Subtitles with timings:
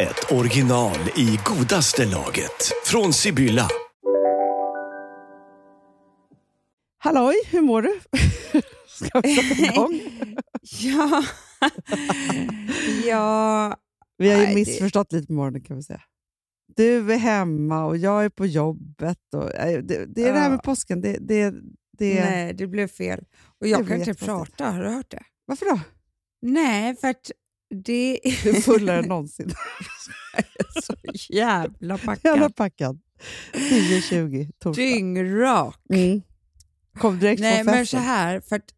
[0.00, 2.72] ett original i godaste laget.
[2.84, 3.68] Från Sibylla.
[6.98, 8.00] Halloj, hur mår du?
[8.88, 10.00] Ska vi sätta igång?
[10.62, 11.22] ja.
[13.06, 13.76] ja.
[14.18, 16.02] Vi har ju Nej, missförstått lite på morgonen kan vi säga.
[16.76, 19.18] Du är hemma och jag är på jobbet.
[19.34, 19.50] Och,
[19.82, 20.62] det, det är det här med Ja.
[20.62, 21.00] påsken.
[21.00, 21.54] Det, det,
[21.98, 23.24] det, Nej, det blev fel.
[23.60, 25.22] Och jag blev kan inte prata, har du hört det?
[25.46, 25.80] Varför då?
[26.42, 27.30] Nej, för att
[27.70, 29.50] det Du är fullare än någonsin.
[30.82, 30.94] så
[31.28, 32.56] jävla Jävla packad.
[32.56, 33.00] packad.
[33.52, 34.82] 10-20 torsdag.
[34.82, 35.76] Dyngrak.
[35.92, 36.22] Mm.
[36.98, 38.00] Kom direkt Nej, från men festen.
[38.00, 38.74] så här, för att,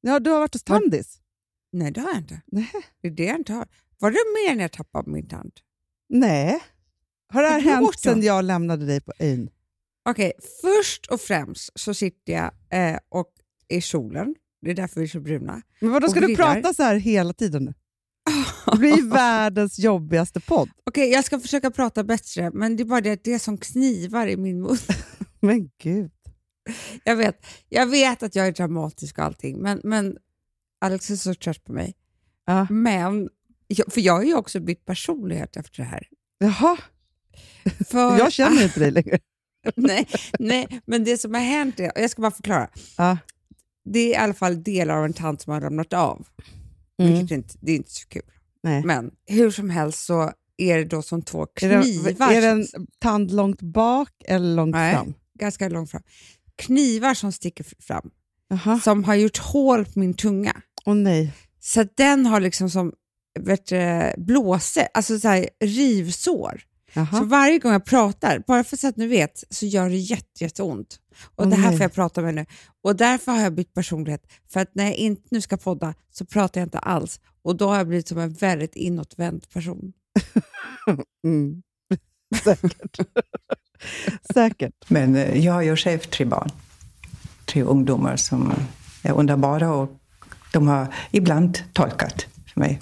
[0.00, 1.20] Ja, du har varit hos Tandis?
[1.72, 2.40] nej det har jag inte.
[2.46, 2.70] Nej.
[3.02, 3.68] Det är det jag inte har.
[3.98, 5.52] Var det mer när jag tappade min tand?
[6.08, 6.60] Nej.
[7.32, 9.50] Har det här du hänt sedan jag lämnade dig på ön?
[10.08, 13.32] Okej, först och främst så sitter jag eh, och
[13.68, 14.34] i solen.
[14.62, 15.62] Det är därför vi är så bruna.
[15.80, 17.74] Men vadå, ska du prata så här hela tiden nu?
[18.72, 20.68] Det blir världens jobbigaste podd.
[20.84, 23.58] Okej, jag ska försöka prata bättre, men det är bara det, att det är som
[23.58, 24.78] knivar i min mun.
[25.40, 26.10] Men gud.
[27.04, 30.16] Jag vet, jag vet att jag är dramatisk och allting, men, men
[30.80, 31.94] Alex är så trött på mig.
[32.46, 32.66] Ja.
[32.70, 33.28] Men,
[33.88, 36.08] för jag har ju också bytt personlighet efter det här.
[36.38, 36.76] Jaha,
[37.88, 39.18] För, jag känner inte dig längre.
[39.74, 40.06] nej,
[40.38, 42.68] nej, men det som har hänt är, jag ska bara förklara.
[42.96, 43.18] Ja.
[43.84, 46.26] Det är i alla fall delar av en tand som har ramlat av.
[47.02, 47.12] Mm.
[47.12, 48.22] Vilket inte, det är inte så kul.
[48.62, 48.82] Nej.
[48.84, 52.32] Men hur som helst så är det då som två Är knivar.
[52.32, 54.94] är det en som- tand långt bak eller långt Nej.
[54.94, 55.14] fram?
[55.38, 56.02] ganska långt fram.
[56.56, 58.10] Knivar som sticker fram,
[58.48, 58.80] Jaha.
[58.80, 60.62] som har gjort hål på min tunga.
[60.84, 61.32] Åh nej.
[61.60, 62.92] Så den har liksom som
[63.40, 63.72] vet,
[64.94, 66.62] alltså så här, rivsår.
[66.94, 67.24] Så Jaha.
[67.24, 70.98] varje gång jag pratar, bara för så att ni vet, så gör det jätte, jätteont.
[71.34, 72.46] Och Åh, det här får jag prata med nu.
[72.82, 74.22] Och därför har jag bytt personlighet.
[74.52, 77.20] För att när jag inte nu ska podda så pratar jag inte alls.
[77.42, 79.92] Och då har jag blivit som en väldigt inåtvänd person.
[81.24, 81.62] Mm.
[82.44, 82.98] Säkert.
[84.34, 84.74] Säkert.
[84.88, 86.50] Men eh, jag har ju själv tre barn.
[87.44, 88.52] Tre ungdomar som
[89.02, 90.00] är underbara och
[90.52, 92.80] de har ibland tolkat för mig.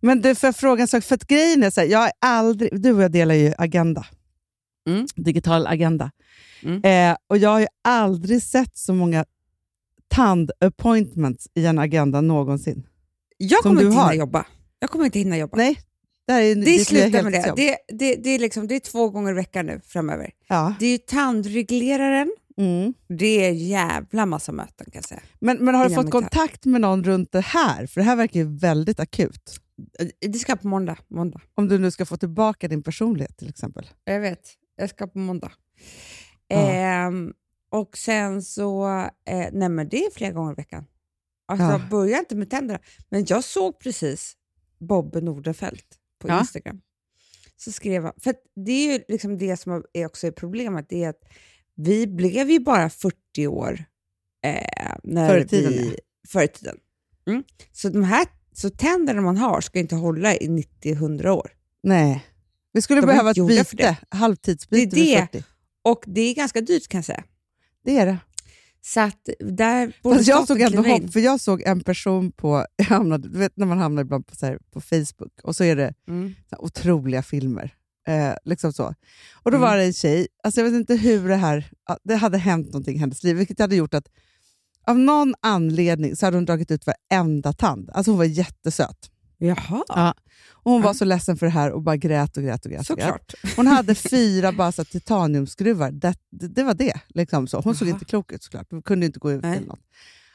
[0.00, 1.04] Men du, får jag fråga en sak?
[1.04, 4.06] För att grejen är så här, jag har aldrig, du och jag delar ju agenda.
[4.88, 5.06] Mm.
[5.16, 6.10] Digital agenda.
[6.62, 6.82] Mm.
[6.84, 9.24] Eh, och jag har ju aldrig sett så många
[10.08, 12.86] tand-appointments i en agenda någonsin.
[13.38, 14.02] Jag kommer inte har.
[14.02, 14.46] hinna jobba.
[14.78, 15.56] Jag kommer inte hinna jobba.
[15.56, 15.76] Nej,
[16.26, 17.52] det, är det är nya slutar med det.
[17.56, 20.30] Det, det, det, är liksom, det är två gånger i veckan nu framöver.
[20.48, 20.74] Ja.
[20.78, 22.32] Det är ju tandregleraren.
[22.56, 22.94] Mm.
[23.08, 25.22] Det är jävla massa möten kan jag säga.
[25.40, 27.86] Men, men har du fått kontakt med någon runt det här?
[27.86, 29.60] För det här verkar ju väldigt akut.
[30.20, 30.98] Det ska på måndag.
[31.08, 31.40] måndag.
[31.54, 33.90] Om du nu ska få tillbaka din personlighet till exempel.
[34.04, 34.52] Jag vet.
[34.76, 35.52] Jag ska på måndag.
[36.48, 36.56] Ja.
[36.56, 37.32] Ehm,
[37.70, 38.88] och sen så,
[39.28, 40.84] eh, nej men det är flera gånger i veckan.
[41.48, 41.80] Alltså Ja.
[41.90, 42.80] börja inte med tänderna.
[43.08, 44.36] Men jag såg precis
[44.80, 45.86] Bobbe Nordenfelt
[46.20, 46.40] på Ja.
[46.40, 46.80] Instagram.
[47.56, 51.04] Så skrev han, för det är ju liksom det som är också är problemet, det
[51.04, 51.22] är att
[51.84, 53.84] vi blev ju bara 40 år
[54.44, 54.62] eh,
[55.04, 55.96] när Förr i tiden, vi,
[56.28, 56.76] förr i tiden.
[57.26, 57.44] Mm.
[57.72, 60.46] Så de här så tänderna man har ska inte hålla i
[60.82, 61.50] 90-100 år.
[61.82, 62.26] Nej.
[62.72, 63.96] Vi skulle De behöva ett byte, det.
[64.16, 65.38] halvtidsbyte Det är vid det.
[65.38, 65.44] 40.
[65.82, 67.24] Och det är ganska dyrt kan jag säga.
[67.84, 68.18] Det är det.
[68.84, 70.90] Så att där borde Fast jag såg ändå in.
[71.02, 74.26] hopp, för jag såg en person på, jag hamnade, du vet när man hamnar ibland
[74.26, 76.34] på, här, på Facebook och så är det Mm.
[76.50, 77.74] så otroliga filmer.
[78.08, 78.94] Eh, liksom så.
[79.42, 79.60] Och då Mm.
[79.70, 81.70] var det en tjej, alltså jag vet inte hur det här,
[82.04, 84.06] det hade hänt någonting i hennes liv, vilket hade gjort att
[84.86, 87.90] av någon anledning så hade hon dragit ut varenda tand.
[87.94, 89.10] Alltså hon var jättesöt.
[89.38, 90.14] Jaha, Ja.
[90.50, 90.86] Och hon Ja.
[90.86, 92.86] var så ledsen för det här och bara grät och grät och grät.
[92.86, 93.34] Såklart.
[93.56, 95.90] Hon hade fyra bara så titaniumskruvar.
[95.90, 97.00] Det, det, det var det.
[97.08, 97.60] Liksom så.
[97.60, 97.94] Hon såg Jaha.
[97.94, 98.66] inte klok ut såklart.
[98.70, 99.56] Hon kunde inte gå ut Nej.
[99.56, 99.80] eller något.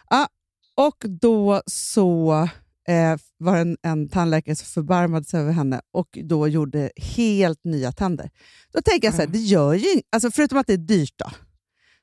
[0.10, 0.28] Ja,
[0.76, 2.50] och då så
[2.88, 7.92] eh, var en, en tandläkare som förbarmade sig över henne och då gjorde helt nya
[7.92, 8.30] tänder.
[8.74, 11.32] Då tänker jag så här, det gör ju alltså förutom att det är dyrt då,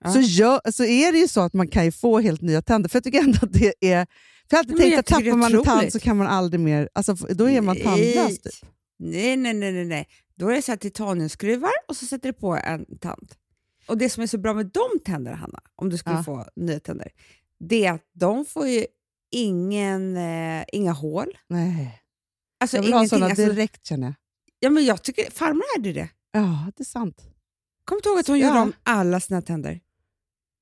[0.04, 0.12] Ja.
[0.12, 2.88] så, gör, så är det ju så att man kan ju få helt nya tänder.
[2.88, 4.06] För jag tycker ändå att det är...
[4.50, 6.88] För jag har alltid tänkt att tappar man en tand så kan man aldrig mer...
[6.92, 8.52] Alltså, då är man tandlös typ.
[8.98, 10.08] Nej, nej, nej, nej, nej.
[10.36, 13.32] Då är det så här titaniumskruvar och så sätter du på en tand.
[13.86, 16.22] Och det som är så bra med de tänderna, Hanna, om du skulle Ja.
[16.22, 17.08] få nya tänder,
[17.68, 18.86] det är att de får ju
[19.34, 21.38] ingen, eh, inga hål.
[21.48, 22.00] Nej.
[22.60, 24.14] Alltså Jag vill ha sådana Alltså, direkt känner jag.
[24.58, 26.08] Ja, men jag tycker farmor hade det.
[26.32, 27.22] Ja, det är sant.
[27.84, 28.46] Kommer du ihåg att hon Ja.
[28.48, 29.80] gjorde om alla sina tänder?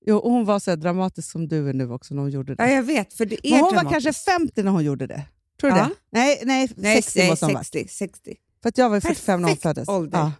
[0.06, 2.62] Jo, och hon var så dramatisk som du är nu också när hon gjorde det.
[2.64, 3.12] Ja, jag vet.
[3.14, 4.04] För det är Men hon var dramatiskt.
[4.04, 5.22] kanske 50 när hon gjorde det.
[5.60, 5.84] Tror du Ja.
[5.84, 5.94] det?
[6.12, 7.66] Nej, nej, Nej, 60 nej, måste hon ha varit.
[7.66, 8.36] 60, 60.
[8.62, 9.88] För att jag var ju 45 när hon föddes.
[9.88, 10.18] ålder.
[10.18, 10.32] Ja.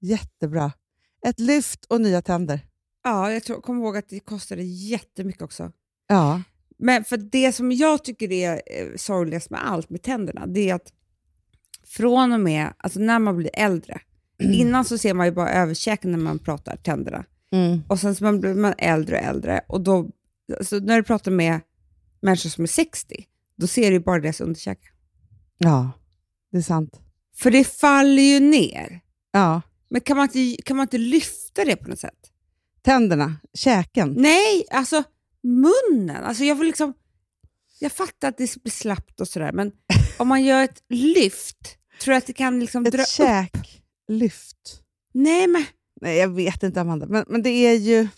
[0.00, 0.72] Jättebra.
[1.26, 2.60] Ett lyft och nya tänder.
[3.04, 5.72] Ja, jag tror, kommer ihåg att det kostade jättemycket också.
[6.08, 6.42] Ja.
[6.84, 10.74] Men för det som jag tycker är eh, sorgligast med allt med tänderna, det är
[10.74, 10.92] att
[11.86, 14.00] från och med, alltså när man blir äldre,
[14.38, 17.24] innan så ser man ju bara överkäken när man pratar tänderna.
[17.52, 17.82] Mm.
[17.88, 20.10] Och sen så man blir man äldre och äldre och då,
[20.60, 21.60] så när du pratar med
[22.20, 23.26] människor som är 60,
[23.56, 24.88] då ser du ju bara deras underkäke.
[25.58, 25.90] ja,
[26.52, 27.00] det är sant.
[27.36, 29.00] För det faller ju ner.
[29.32, 29.62] Ja.
[29.88, 32.30] Men kan man inte, kan man inte lyfta det på något sätt?
[32.82, 34.14] Tänderna, käken.
[34.18, 35.04] Nej, alltså
[35.42, 36.24] munnen.
[36.24, 36.94] Alltså jag, vill liksom,
[37.78, 39.72] jag fattar att det blir slappt och sådär, men
[40.18, 43.06] om man gör ett lyft, tror jag att det kan liksom dra Ett upp?
[44.08, 44.82] käklyft.
[45.14, 45.64] Nej, men
[46.00, 47.06] Nej, jag vet inte Amanda.
[47.06, 48.08] Men, men det är ju...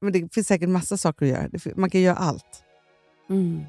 [0.00, 1.48] Men det finns säkert massa saker att göra.
[1.48, 2.62] Det, man kan göra allt.
[3.30, 3.60] mm,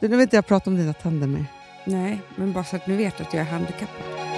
[0.00, 1.44] Du, nu vill inte jag prata om dina tänder mer.
[1.86, 4.31] nej, men bara så att ni vet att jag är handikappad.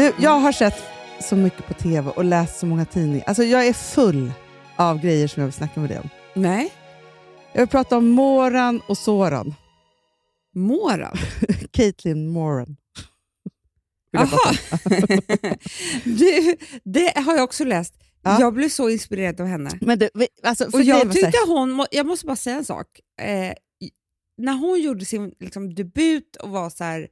[0.00, 0.74] Du, jag har sett
[1.20, 3.24] så mycket på tv och läst så många tidningar.
[3.26, 4.32] Alltså, jag är full
[4.76, 6.08] av grejer som jag vill snacka med dig om.
[6.34, 6.72] Nej,
[7.52, 9.54] Jag vill prata om Moran och Soran.
[10.54, 11.16] Moran.
[11.70, 12.76] Caitlin Moran.
[14.10, 14.54] Jaha.
[16.04, 17.94] du, det har jag också läst.
[18.22, 18.40] Ja.
[18.40, 19.70] Jag blev så inspirerad av henne.
[19.80, 20.08] Men du,
[20.42, 22.86] alltså, Och jag här- tyckte hon, jag måste bara säga en sak.
[23.22, 23.54] Eh,
[24.36, 27.08] när hon gjorde sin liksom, debut och var så här,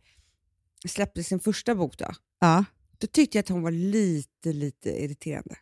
[0.88, 2.64] släppte sin första bok, då, Ja.
[3.00, 5.56] Då tyckte jag att hon var lite, lite irriterande.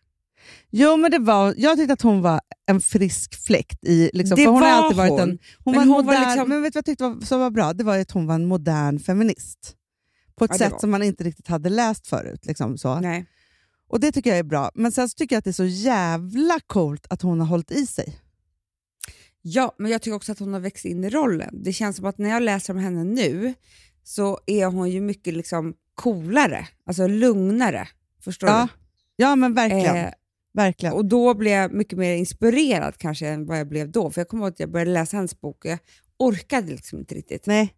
[0.71, 3.85] Jo, men det var, jag tyckte att hon var en frisk fläkt.
[3.85, 6.15] I, liksom, Det för hon har var alltid varit en, hon Men var hon var
[6.15, 7.73] modern, liksom- Men vet du vad jag tyckte var, som var bra?
[7.73, 9.77] Det var att hon var en modern feminist.
[10.35, 10.79] På ett Ja, sätt var.
[10.79, 12.47] som man inte riktigt hade läst förut.
[12.47, 13.01] Liksom, så.
[13.01, 13.27] Nej.
[13.89, 14.71] Och Det tycker jag är bra.
[14.75, 17.71] Men sen så tycker jag att det är så jävla coolt att hon har hållit
[17.71, 18.19] i sig.
[19.43, 21.63] Ja, men jag tycker också att hon har växt in i rollen.
[21.65, 23.55] Det känns som att när jag läser om henne nu
[24.05, 27.89] så är hon ju mycket liksom coolare, alltså lugnare.
[28.25, 28.69] Förstår Ja,
[29.17, 29.55] ja men du?
[29.55, 29.97] verkligen.
[29.97, 30.11] Eh,
[30.55, 30.95] verkligen.
[30.95, 34.11] och då blev jag mycket mer inspirerad kanske än vad jag blev då.
[34.11, 35.79] För jag kommer ihåg att jag började läsa hennes bok och jag
[36.19, 37.47] orkade liksom inte riktigt.
[37.47, 37.75] Nej,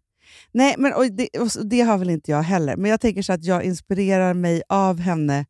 [0.51, 2.75] Nej men, och det, och det har väl inte jag heller.
[2.77, 5.45] Men jag tänker så att jag inspirerar mig av henne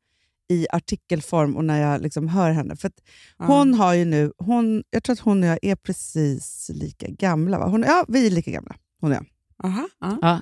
[0.51, 2.75] i artikelform och när jag liksom hör henne.
[2.75, 2.93] För att
[3.39, 3.45] Ja.
[3.45, 7.59] hon har ju nu, hon, jag tror att hon och jag är precis lika gamla.
[7.59, 7.67] Va?
[7.67, 8.75] Hon, ja, vi är lika gamla.
[9.01, 9.25] Hon och jag.
[9.63, 9.87] Aha,
[10.21, 10.41] ja.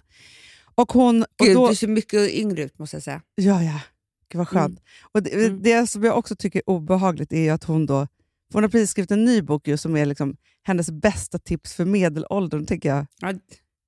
[0.77, 3.21] Och hon, och Gud, då, du ser mycket yngre ut måste jag säga.
[3.35, 3.79] Ja, ja.
[4.29, 4.79] Gud vad skönt.
[5.11, 5.61] Och det, Mm.
[5.61, 8.07] det som jag också tycker är obehagligt är att hon då...
[8.53, 11.85] Hon har precis skrivit en ny bok ju, som är liksom hennes bästa tips för
[11.85, 12.65] medelåldern.
[12.65, 13.33] Tänker jag, Ja,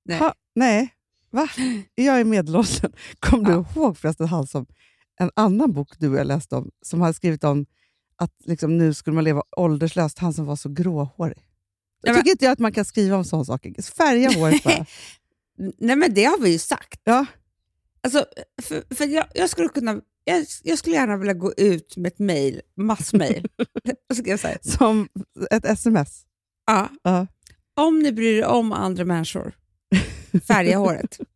[0.04, 0.18] nej.
[0.18, 0.94] ha, nej,
[1.30, 1.48] va?
[1.96, 2.92] Är jag i medelåldern?
[3.20, 3.64] Kom du Ja.
[3.76, 4.66] ihåg förresten han som
[5.20, 7.66] en annan bok du och jag läste om, som hade skrivit om
[8.16, 11.36] att liksom, nu skulle man leva ålderslöst, han som var så gråhårig.
[11.36, 11.42] Då
[12.08, 13.82] Ja, men- tycker inte jag att man kan skriva om sådana saker.
[13.96, 14.86] Färga håret bara.
[15.78, 17.00] Nej, men det har vi ju sagt.
[17.04, 17.26] Ja.
[18.02, 18.24] Alltså,
[18.62, 22.18] för, för jag, jag, skulle kunna, jag, jag skulle gärna vilja gå ut med ett
[24.38, 24.58] så här.
[24.62, 25.08] Som
[25.50, 26.24] ett sms.
[26.66, 27.26] Ja, Ja.
[27.76, 29.52] om ni bryr er om andra människor,
[30.46, 31.18] färga håret.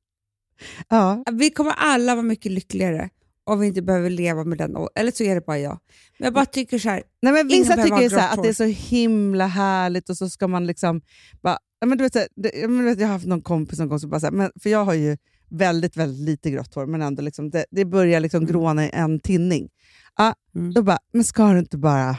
[0.89, 1.25] Ja.
[1.33, 3.11] Vi kommer alla vara mycket lyckligare
[3.45, 5.79] om vi inte behöver leva med den, eller så är det bara jag.
[6.19, 8.65] Men jag bara tycker så här, Nej, men vissa tycker så att det är så
[8.65, 11.01] himla härligt och så ska man liksom...
[11.43, 12.29] Bara, men du vet,
[12.69, 15.17] men jag har haft någon kompis som bara så här, men, för jag har ju
[15.51, 18.53] väldigt, väldigt lite grått hår, men ändå liksom, det, det börjar liksom Mm.
[18.53, 19.69] gråna i en tinning.
[20.17, 20.73] Ja, Mm.
[20.75, 22.17] Då bara, men ska du inte bara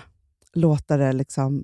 [0.54, 1.64] låta det liksom...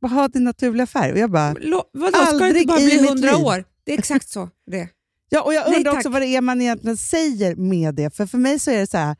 [0.00, 1.12] ha din naturliga färg.
[1.12, 3.64] Och jag bara, Lo, vadå, ska det Aldrig inte bara bli hundra år?
[3.84, 4.88] Det är exakt så det är.
[5.28, 5.98] Ja, och jag Nej, undrar tack.
[5.98, 8.16] också vad det är man egentligen säger med det.
[8.16, 9.16] För för mig så är det så här,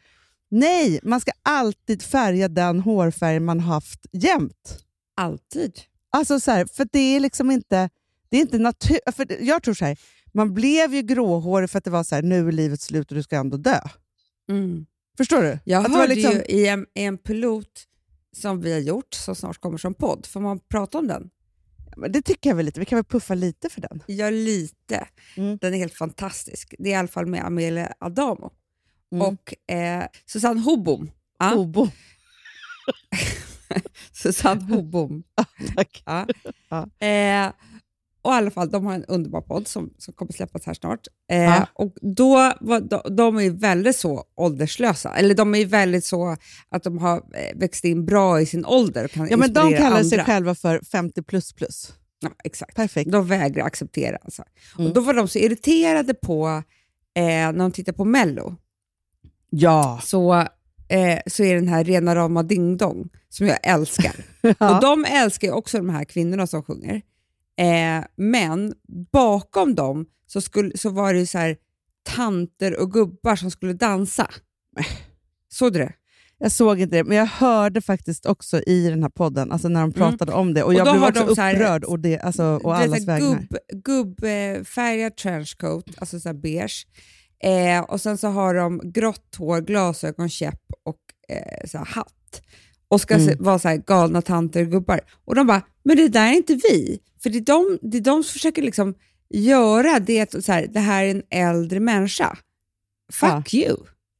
[0.51, 4.85] nej, man ska alltid färga den hårfärg man haft jämt.
[5.17, 5.73] Alltid.
[6.11, 7.91] Alltså så här, för det är liksom inte,
[8.29, 9.13] det är inte natur...
[9.13, 9.99] För jag tror så här,
[10.33, 13.17] man blev ju gråhårig för att det var så här, nu är livet slut och
[13.17, 13.81] du ska ändå dö.
[14.51, 14.87] Mm.
[15.17, 15.59] Förstår du?
[15.65, 17.85] Jag att hörde liksom- ju i en, i en pilot
[18.37, 21.31] som vi har gjort, som snart kommer som podd, får man prata om den?
[21.99, 22.81] Men det tycker jag väl lite.
[22.81, 24.03] Vi kan väl puffa lite för den.
[24.07, 25.09] Ja, lite.
[25.37, 25.59] Mm.
[25.61, 26.75] Den är helt fantastisk.
[26.79, 28.53] Det är i alla fall med Amelia Adamo
[29.13, 29.27] Mm.
[29.27, 31.11] och eh, Susanne Hobom.
[31.39, 31.89] Ja, Obo.
[34.13, 35.23] Susanne Hobom.
[35.77, 36.03] Tack.
[36.07, 36.27] Ja.
[36.69, 37.07] Ja.
[37.07, 37.53] Eh,
[38.23, 41.01] och i alla fall, de har en underbar podd som, som kommer släppas här snart.
[41.33, 41.67] Eh, Ja.
[41.75, 46.37] och då var, de, de är väldigt så ålderslösa, eller de är väldigt så
[46.69, 49.73] att de har eh, växt in bra i sin ålder och kan Ja, men de
[49.73, 50.05] kallar andra.
[50.05, 51.93] sig själva för 50 plus plus.
[52.21, 52.77] Ja, exakt.
[52.77, 53.13] Perfekt.
[53.13, 54.19] De vägrar acceptera.
[54.23, 54.43] Alltså.
[54.79, 54.89] Mm.
[54.89, 56.47] Och då var de så irriterade på,
[57.15, 58.57] eh, när de tittar på Mello,
[59.51, 60.01] Ja.
[60.03, 60.35] så,
[60.89, 64.15] eh, så är den här Rena rama Ding Dong, som jag älskar.
[64.43, 64.79] Och ja.
[64.83, 67.03] de älskar också de här kvinnorna som sjunger.
[67.59, 68.75] Eh, men
[69.13, 71.57] bakom dem så, skulle, så var det så här
[72.03, 74.31] tanter och gubbar som skulle dansa.
[75.49, 75.93] Såg du det?
[76.41, 79.81] Jag såg inte det, men jag hörde faktiskt också i den här podden, alltså när
[79.81, 80.83] de pratade om det, och, Mm.
[80.83, 83.19] Och jag blev också upprörd och, det, alltså, och allas vägnar.
[83.19, 86.87] gubb, gubbfärgad trenchcoat, alltså så beige.
[87.45, 92.43] Eh, och sen så har de grått hår, glasögon, käpp och eh, så hatt.
[92.91, 93.37] Och ska Mm.
[93.41, 95.01] vara så här galna tanter och gubbar.
[95.25, 96.99] Och de bara, men det där är inte vi.
[97.23, 98.95] För det är de, det är de som försöker liksom
[99.31, 102.39] göra det, så här, det här är en äldre människa.
[103.13, 103.77] Fuck you.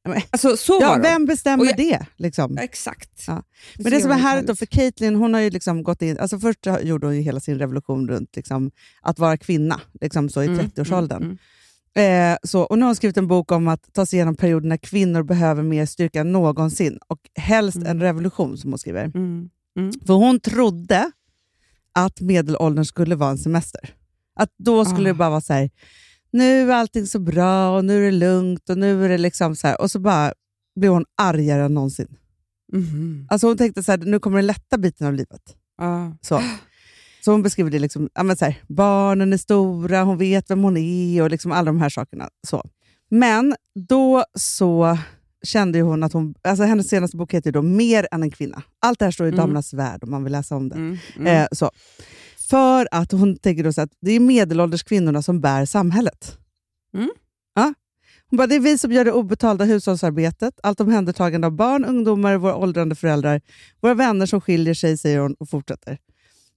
[0.07, 1.01] Men- Alltså så Ja, var de.
[1.01, 2.05] vem bestämmer jag- det?
[2.17, 2.53] Liksom?
[2.57, 3.23] Ja, Exakt.
[3.27, 3.43] Ja.
[3.79, 6.39] Men det som är härligt då, för Caitlyn, hon har ju liksom gått in, alltså
[6.39, 8.71] först gjorde hon ju hela sin revolution runt liksom,
[9.01, 11.23] att vara kvinna, liksom så i Mm, 30-årsåldern.
[11.23, 11.37] mm,
[11.95, 14.69] Eh, så, och nu har hon skrivit en bok om att ta sig igenom perioden
[14.69, 19.11] när kvinnor behöver mer styrka än någonsin, och helst en revolution som hon skriver.
[19.15, 19.49] Mm.
[20.07, 21.11] För hon trodde
[21.93, 23.93] att medelåldern skulle vara en semester.
[24.35, 25.13] Att då skulle Ah.
[25.13, 25.69] det bara vara så här,
[26.31, 29.55] nu är allting så bra och nu är det lugnt och nu är det liksom
[29.55, 29.81] så här.
[29.81, 30.33] Och så bara
[30.75, 32.07] blev hon argare än någonsin.
[32.73, 33.27] Mhm.
[33.29, 35.55] Alltså hon tänkte så här, nu kommer den lätta biten av livet.
[35.77, 36.17] Ja.
[36.21, 36.41] Så,
[37.21, 40.63] så hon beskriver det liksom, ja, men så här, barnen är stora, hon vet vem
[40.63, 42.29] hon är och liksom alla de här sakerna.
[42.47, 42.69] Så.
[43.09, 43.55] Men
[43.89, 44.97] då så
[45.43, 48.63] kände hon att hon, alltså hennes senaste bok heter då Mer än en kvinna.
[48.79, 49.37] Allt det här står i Mm.
[49.37, 50.75] Damernas Värld om man vill läsa om det.
[50.75, 50.97] Mm.
[51.15, 51.27] Mm.
[51.27, 51.71] Eh, så.
[52.49, 56.37] För att hon tänker då så att det är medelålders kvinnorna som bär samhället.
[56.93, 57.09] Mm.
[57.55, 57.73] Ja.
[58.29, 62.37] Hon bara, det är vi som gör det obetalda hushållsarbetet, allt omhändertagande av barn, ungdomar,
[62.37, 63.41] våra åldrande föräldrar,
[63.81, 65.97] våra vänner som skiljer sig, säger hon och fortsätter.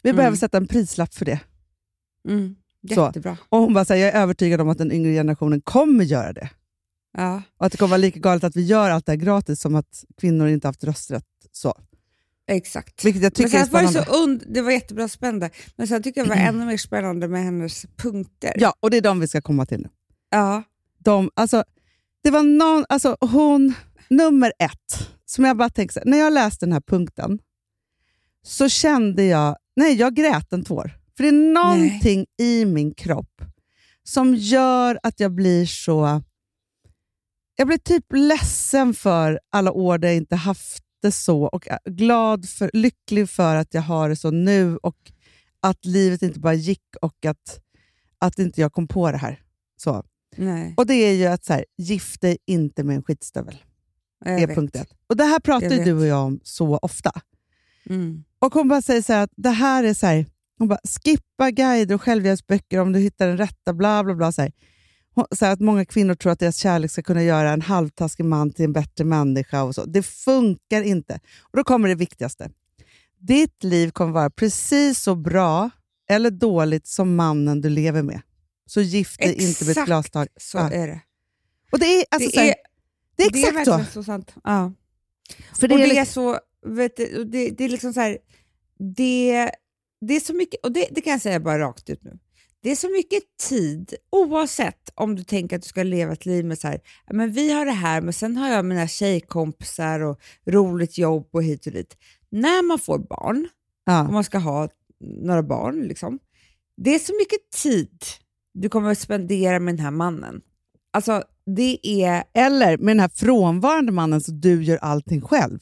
[0.03, 0.17] Vi Mm.
[0.17, 1.41] behöver sätta en prislapp för det.
[2.29, 2.55] Mm.
[2.95, 3.01] Så.
[3.07, 3.37] Jättebra.
[3.49, 6.33] Och hon bara, så här, jag är övertygad om att den yngre generationen kommer göra
[6.33, 6.51] det.
[7.19, 7.43] Ja.
[7.59, 9.75] Och att det kommer vara lika galet att vi gör allt det här gratis som
[9.75, 11.25] att kvinnor inte haft rösträtt.
[11.53, 11.75] Så.
[12.47, 13.05] Exakt.
[13.05, 15.89] Vilket jag Men tycker är sen var det, så und det var jättebra spännande, men
[15.89, 18.53] sen tycker jag det var ännu mer spännande med hennes punkter.
[18.57, 19.89] Ja, och det är de vi ska komma till nu.
[20.31, 20.63] Ja.
[20.99, 21.65] de, alltså,
[22.23, 23.75] det var någon, alltså hon,
[24.11, 27.39] nummer ett, som jag bara tänkte, så när jag läste den här punkten
[28.47, 30.99] så kände jag, nej jag grät en tår.
[31.17, 33.43] För det är någonting i min kropp
[34.05, 36.23] som gör att jag blir så,
[37.57, 42.49] jag blir typ ledsen för alla år där jag inte haft det så och glad
[42.49, 44.97] för, lycklig för att jag har det så nu och
[45.61, 47.61] att livet inte bara gick och att,
[48.19, 49.41] att inte jag kom på det här.
[49.77, 50.05] Så.
[50.37, 53.57] Nej, Och det är ju att så här, gift dig inte med en skitstövel.
[54.25, 54.57] jag är vet.
[54.57, 54.89] punkt ett.
[55.07, 55.87] Och det här pratar Jag ju vet.
[55.87, 57.13] du och jag om så ofta.
[57.87, 58.25] Mm.
[58.43, 60.27] Och hon bara säger så här att det här är så här,
[60.59, 64.33] hon bara, skippa guider och självhjälpsböcker om du hittar den rätta, bla bla bla.
[64.33, 64.53] Så här.
[65.15, 68.51] Hon säger att många kvinnor tror att deras kärlek ska kunna göra en halvtaskig man
[68.53, 69.63] till en bättre människa.
[69.63, 69.85] och så.
[69.85, 71.15] Det funkar inte.
[71.43, 72.51] Och Då kommer det viktigaste.
[73.19, 75.71] Ditt liv kommer vara precis så bra
[76.11, 78.21] eller dåligt som mannen du lever med.
[78.67, 80.29] Så gift dig inte med ett Exakt glastag.
[80.41, 80.71] så Ja.
[80.71, 81.01] är det.
[81.73, 82.55] Och det är, alltså, det, så här, är,
[83.17, 83.93] det är det exakt är så.
[83.93, 84.03] så.
[84.05, 84.35] sant.
[84.45, 84.73] Ja.
[85.61, 88.19] För och är det liksom- är så, vet du, det, det är liksom så här,
[88.97, 89.50] det,
[90.00, 92.19] det är så mycket, och det, det kan jag säga bara rakt ut nu.
[92.62, 96.45] Det är så mycket tid, oavsett om du tänker att du ska leva ett liv
[96.45, 100.00] med så här, "Ja, men vi har det här, men sen har jag mina tjejkompisar
[100.00, 101.97] och roligt jobb och hit och dit.
[102.31, 103.49] När man får barn,
[103.85, 104.07] ja.
[104.07, 104.69] om man ska ha
[105.00, 106.19] några barn, liksom,
[106.76, 107.99] det är så mycket tid
[108.54, 110.40] du kommer att spendera med den här mannen.
[110.92, 111.23] Alltså,
[111.57, 115.59] det är Eller med den här frånvarande mannen så du gör allting själv.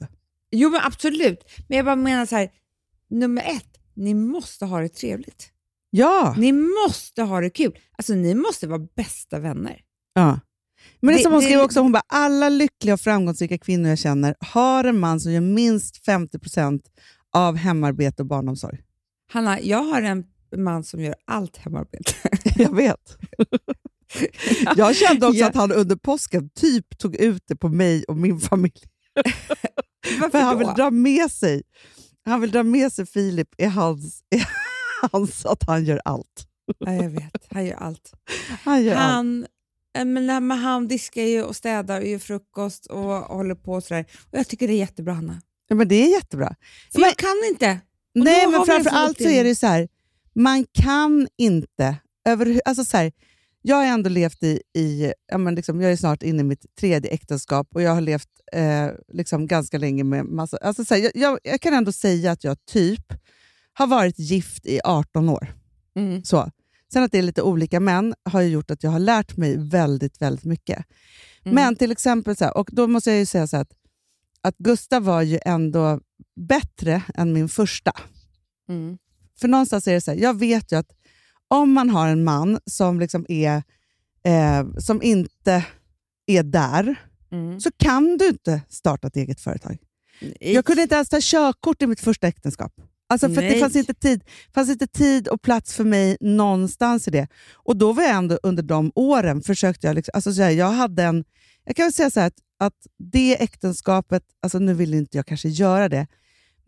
[0.50, 1.44] Jo, men absolut.
[1.68, 2.50] Men jag bara menar så här,
[3.10, 5.48] nummer ett, ni måste ha det trevligt.
[5.90, 6.34] Ja.
[6.38, 7.78] Ni måste ha det kul.
[7.98, 9.80] Alltså, ni måste vara bästa vänner.
[10.14, 10.40] ja.
[11.00, 13.88] Men det, Det- som hon det- skrev också, hon bara, alla lyckliga och framgångsrika kvinnor
[13.88, 16.82] jag känner har en man som gör minst 50%
[17.32, 18.78] av hemarbete och barnomsorg.
[19.32, 20.24] Hanna, jag har en
[20.56, 22.12] man som gör allt hemarbete.
[22.56, 23.18] Jag vet.
[24.76, 25.48] Jag kände också Ja.
[25.48, 28.82] att han under påsken typ tog ut det på mig och min familj.
[30.20, 31.62] Varför För han vill dra med sig
[32.24, 34.42] han vill dra med sig Filip i hans, i
[35.12, 36.46] hans att han gör allt.
[36.78, 37.46] Ja, jag vet.
[37.50, 38.12] Han gör allt.
[38.64, 39.02] Han gör allt.
[39.12, 39.46] Han,
[39.98, 44.04] eh, men, han diskar ju och städar och gör frukost och håller på och sådär.
[44.30, 45.42] Och jag tycker det är jättebra, Hanna.
[45.68, 46.54] Ja, men det är jättebra.
[46.92, 47.80] För Men- jag kan inte.
[48.14, 49.88] Och Nej, men framför allt så är det så här,
[50.34, 51.96] man kan inte...
[52.24, 53.12] Över, alltså så här,
[53.62, 54.62] jag har ändå levt i...
[54.74, 58.00] i ja, men liksom, jag är snart inne i mitt tredje äktenskap och jag har
[58.00, 60.56] levt eh, liksom ganska länge med massa...
[60.56, 63.12] Alltså så här, jag, jag, jag kan ändå säga att jag typ
[63.72, 65.54] har varit gift i 18 år.
[65.96, 66.24] Mm.
[66.24, 66.50] Så.
[66.92, 69.56] Sen att det är lite olika män har ju gjort att jag har lärt mig
[69.58, 70.84] väldigt, väldigt mycket.
[71.44, 71.54] Mm.
[71.54, 73.72] Men till exempel, så här, och då måste jag ju säga så här att,
[74.40, 76.00] att Gustav var ju ändå
[76.36, 77.92] bättre än min första.
[78.68, 78.98] Mm.
[79.40, 80.90] För någonstans är det så här, jag vet ju att
[81.50, 83.62] om man har en man som, liksom är,
[84.24, 85.64] eh, som inte
[86.26, 86.96] är där,
[87.32, 87.60] Mm.
[87.60, 89.78] så kan du inte starta ett eget företag.
[90.40, 92.72] Jag kunde inte ens ta körkort i mitt första äktenskap.
[93.08, 93.60] Alltså för det Nej.
[93.60, 97.28] fanns inte, tid, fanns inte tid och plats för mig någonstans i det.
[97.52, 100.70] Och då var jag ändå under de åren, försökte jag, liksom, alltså så här, jag
[100.70, 101.24] hade en,
[101.64, 105.26] jag kan väl säga så här att, att det äktenskapet, alltså nu vill inte jag
[105.26, 106.06] kanske göra det,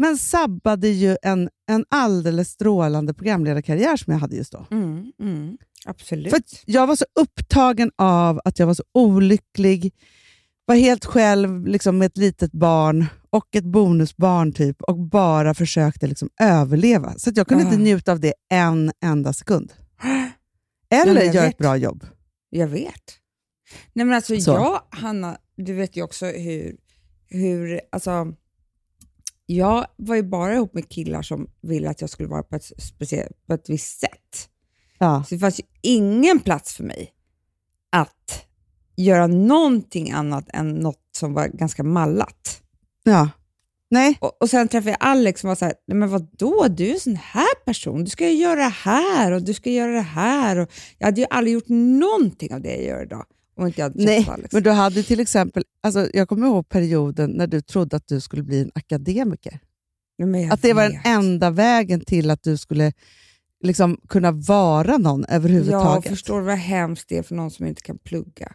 [0.02, 4.66] men sabbade ju en, en alldeles strålande programledarkarriär som jag hade just då.
[4.71, 5.12] Mm.
[5.21, 5.59] Mm.
[5.87, 6.30] Absolut.
[6.30, 9.94] För jag var så upptagen av att jag var så olycklig,
[10.64, 16.06] var helt själv liksom, med ett litet barn och ett bonusbarn typ och bara försökte
[16.06, 17.14] liksom, överleva.
[17.18, 17.66] Så jag kunde Ah.
[17.66, 19.73] inte njuta av det en enda sekund.
[20.90, 22.06] Eller göra ett bra jobb.
[22.50, 23.18] Jag vet.
[23.92, 24.50] Nej men alltså Så.
[24.50, 26.76] jag, Hanna, du vet ju också hur,
[27.28, 28.35] hur alltså,
[29.56, 32.73] jag var ju bara ihop med killar som ville att jag skulle vara på ett,
[32.78, 34.49] speciellt, på ett visst sätt.
[34.99, 35.25] Ja.
[35.28, 37.12] Så det fanns ju ingen plats för mig
[37.92, 38.47] att
[38.97, 42.62] göra någonting annat än något som var ganska mallat.
[43.02, 43.28] Ja.
[43.90, 46.88] Nej, Och, och sen träffade jag Alex som var så här, nej men vadå, du
[46.88, 49.92] är en sån här person, du ska ju göra det här och du ska göra
[49.92, 50.59] det här.
[50.59, 53.85] Och jag hade ju aldrig gjort någonting av det jag gör idag om inte jag
[53.88, 54.26] hade nej.
[54.30, 54.52] Alex.
[54.52, 58.21] men du hade till exempel, alltså, jag kommer ihåg perioden när du trodde att du
[58.21, 59.59] skulle bli en akademiker.
[60.16, 61.06] Jag Att det var den vet.
[61.06, 62.92] enda vägen till att du skulle
[63.64, 66.09] liksom, kunna vara någon Jag överhuvudtaget.
[66.11, 68.52] förstår vad hemskt det är för någon som inte kan plugga.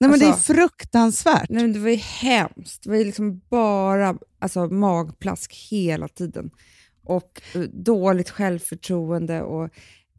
[0.00, 1.50] Nej, men det är Alltså- fruktansvärt.
[1.50, 2.82] Nej, men det var ju hemskt.
[2.82, 6.50] Det var ju liksom bara alltså, magplask hela tiden.
[7.04, 9.68] Och eh, dåligt självförtroende och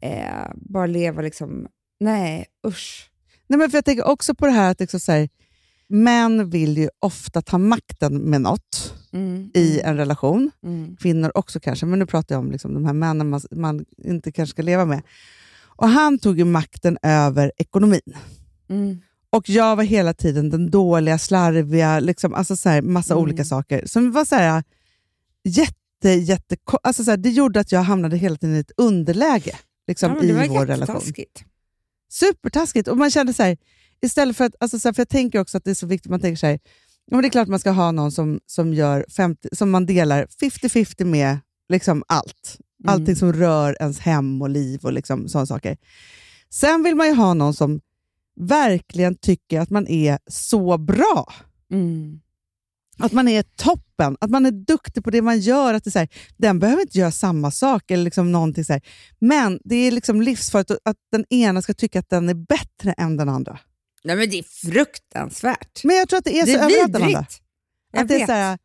[0.00, 1.66] eh, bara leva liksom...
[2.00, 3.10] Nej, usch.
[3.48, 5.28] Nej, men för jag tänker också på det här att liksom så här,
[5.88, 10.50] män vill ju ofta ta makten med något Mm, i en relation.
[10.62, 13.84] mm, Kvinnor också kanske, men nu pratar jag om liksom de här männen man, man
[14.04, 15.02] inte kanske ska leva med.
[15.64, 18.00] Och Han tog ju makten över ekonomin.
[18.68, 19.00] mm.
[19.30, 23.22] Och jag var hela tiden den dåliga, slarviga, liksom, alltså så här, massa Mm.
[23.22, 24.64] olika saker som var så här,
[25.44, 29.56] jätte, jätte, alltså så här, Det gjorde att jag hamnade hela tiden i ett underläge
[29.86, 30.94] liksom, Ja, det var i vår relation.
[30.96, 31.44] jättetaskigt.
[32.08, 32.88] Supertaskigt.
[32.88, 33.56] Och man kände så här,
[34.02, 36.10] istället för att, alltså så här, för jag tänker också att det är så viktigt,
[36.10, 36.58] man tänker så här,
[37.06, 39.86] ja, men det är klart man ska ha någon som, som, gör 50, som man
[39.86, 41.38] delar 50-50 med
[41.68, 42.58] liksom allt.
[42.84, 42.94] Mm.
[42.94, 45.76] Allting som rör ens hem och liv och liksom sådana saker.
[46.50, 47.80] Sen vill man ju ha någon som
[48.40, 51.32] verkligen tycker att man är så bra.
[51.72, 52.20] Mm.
[52.98, 55.74] Att man är toppen, att man är duktig på det man gör.
[55.74, 57.90] Att det så här, den behöver inte göra samma sak.
[57.90, 58.82] eller liksom någonting så här.
[59.18, 63.16] Men det är liksom livsfarligt att den ena ska tycka att den är bättre än
[63.16, 63.58] den andra.
[64.04, 65.84] Nej, men det är fruktansvärt.
[65.84, 67.06] Men jag tror att det är det så är överallt, Amanda.
[67.06, 67.42] vidrigt.
[67.92, 68.26] Jag Att det är vet.
[68.26, 68.58] så här,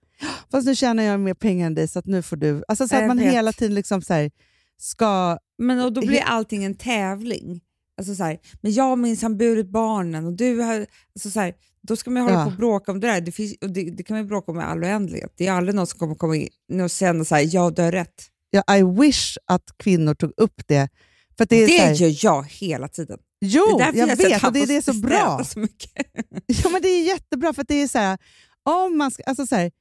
[0.51, 2.63] fast nu tjänar jag mer pengar än dig så att nu får du...
[2.67, 3.33] Alltså så att man vet.
[3.33, 4.31] hela tiden liksom så här,
[4.77, 5.37] ska...
[5.57, 7.61] Men och då blir allting en tävling.
[7.97, 10.85] Alltså så här, men jag har minsann burit barnen och du har...
[11.15, 11.53] Alltså så här,
[11.87, 12.45] då ska man ju hålla Ja.
[12.45, 13.21] på och bråka om det där.
[13.21, 15.33] Det, finns, det, det kan man ju bråka om i all oändlighet.
[15.37, 17.91] Det är aldrig någon som kommer komma in och känna så här, ja du har
[17.91, 18.27] rätt.
[18.49, 20.89] Ja, I wish att kvinnor tog upp det.
[21.37, 23.19] För det Det, är så här, gör jag hela tiden.
[23.41, 25.43] jo, det är jag jag vet och det det är så bra.
[25.43, 25.91] Så mycket.
[26.63, 28.17] Ja, men det är jättebra för att det är så här,
[28.63, 29.71] om man ska, alltså så här,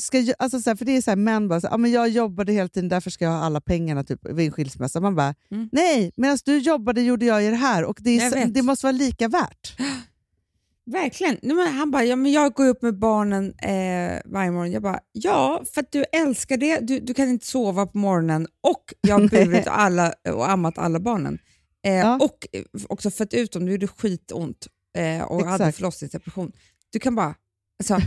[0.00, 1.90] ska, alltså så här, för det är så här, män bara, så, här, ah, men
[1.90, 5.00] jag jobbade hela tiden, därför ska jag ha alla pengarna typ, vid en skilsmässa.
[5.00, 5.68] Man bara, Mm.
[5.72, 9.28] nej, medan du jobbade gjorde jag det här och det, är, det måste vara lika
[9.28, 9.76] värt.
[10.92, 11.38] Verkligen.
[11.42, 14.72] Nej, han bara, ja, men jag går upp med barnen eh, varje morgon.
[14.72, 16.78] Jag bara, ja, för att du älskar det.
[16.80, 19.46] Du, du kan inte sova på morgonen och jag har Nej.
[19.46, 21.38] burit alla, och ammat alla barnen.
[21.86, 22.16] Eh, Ja.
[22.20, 23.66] Och eh, också fött ut dem.
[23.66, 24.66] Det gjorde skitont
[24.98, 25.76] eh, och hade Exakt.
[25.76, 26.52] förlossningsdepression.
[26.92, 27.34] Du kan bara,
[27.80, 27.98] alltså,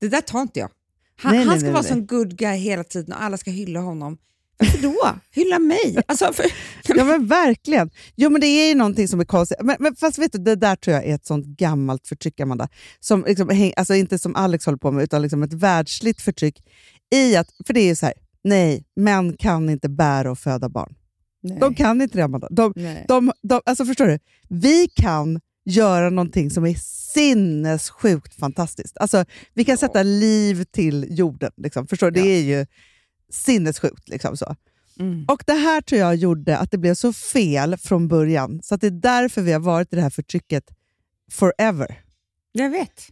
[0.00, 0.70] det där tar inte jag.
[1.16, 1.90] Han, Nej, nej, han ska nej, vara nej.
[1.90, 4.18] som good guy hela tiden och alla ska hylla honom.
[4.60, 5.14] Varför då?
[5.32, 5.96] Hylla mig?
[6.06, 6.44] Alltså, för,
[6.94, 7.90] Ja men verkligen.
[8.16, 9.58] Jo men det är ju någonting som är konstigt.
[9.62, 12.68] Men, men fast vet du, det där tror jag är ett sånt gammalt förtryck, Amanda.
[13.00, 16.62] Som liksom, alltså inte som Alex håller på med, utan liksom ett världsligt förtryck.
[17.14, 20.68] I att, för det är ju så här, nej, män kan inte bära och föda
[20.68, 20.94] barn.
[21.42, 21.58] nej.
[21.60, 22.48] De kan inte det, Amanda.
[22.50, 22.72] De,
[23.08, 24.18] de, de, alltså förstår du?
[24.48, 26.74] Vi kan göra någonting som är
[27.40, 28.96] sinnessjukt fantastiskt.
[28.98, 31.52] Alltså, vi kan sätta liv till jorden.
[31.56, 31.86] Liksom.
[31.86, 32.20] Förstår du?
[32.22, 32.34] Det Ja.
[32.36, 32.66] är ju
[33.30, 34.08] sinnessjukt.
[34.08, 34.56] Liksom, så.
[35.28, 38.60] Och Det här tror jag gjorde att det blev så fel från början.
[38.62, 40.64] Så att det är därför vi har varit i det här förtrycket
[41.30, 42.00] forever.
[42.52, 43.06] Jag vet.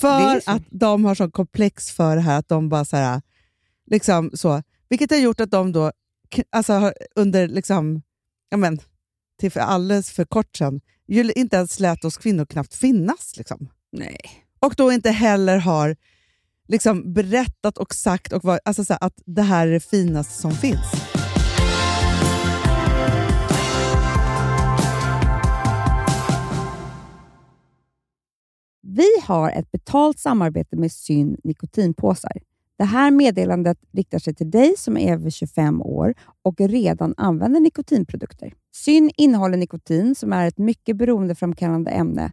[0.00, 3.22] För att de har sån komplex för det här att de bara så här,
[3.90, 4.62] liksom så.
[4.88, 5.92] Vilket har gjort att de då,
[6.50, 8.02] alltså under liksom,
[8.50, 8.80] ja men,
[9.40, 13.36] till för alldeles för kort sedan, inte ens lät oss kvinnor knappt finnas.
[13.36, 13.68] Liksom.
[13.92, 14.20] Nej.
[14.60, 15.96] Och då inte heller har
[16.68, 20.34] liksom berättat och sagt och var, alltså så här, att det här är det finaste
[20.34, 20.92] som finns.
[28.82, 32.32] Vi har ett betalt samarbete med Syn nikotinpåsar.
[32.78, 37.60] Det här meddelandet riktar sig till dig som är över 25 år och redan använder
[37.60, 38.54] nikotinprodukter.
[38.74, 42.32] Syn innehåller nikotin som är ett mycket beroendeframkallande ämne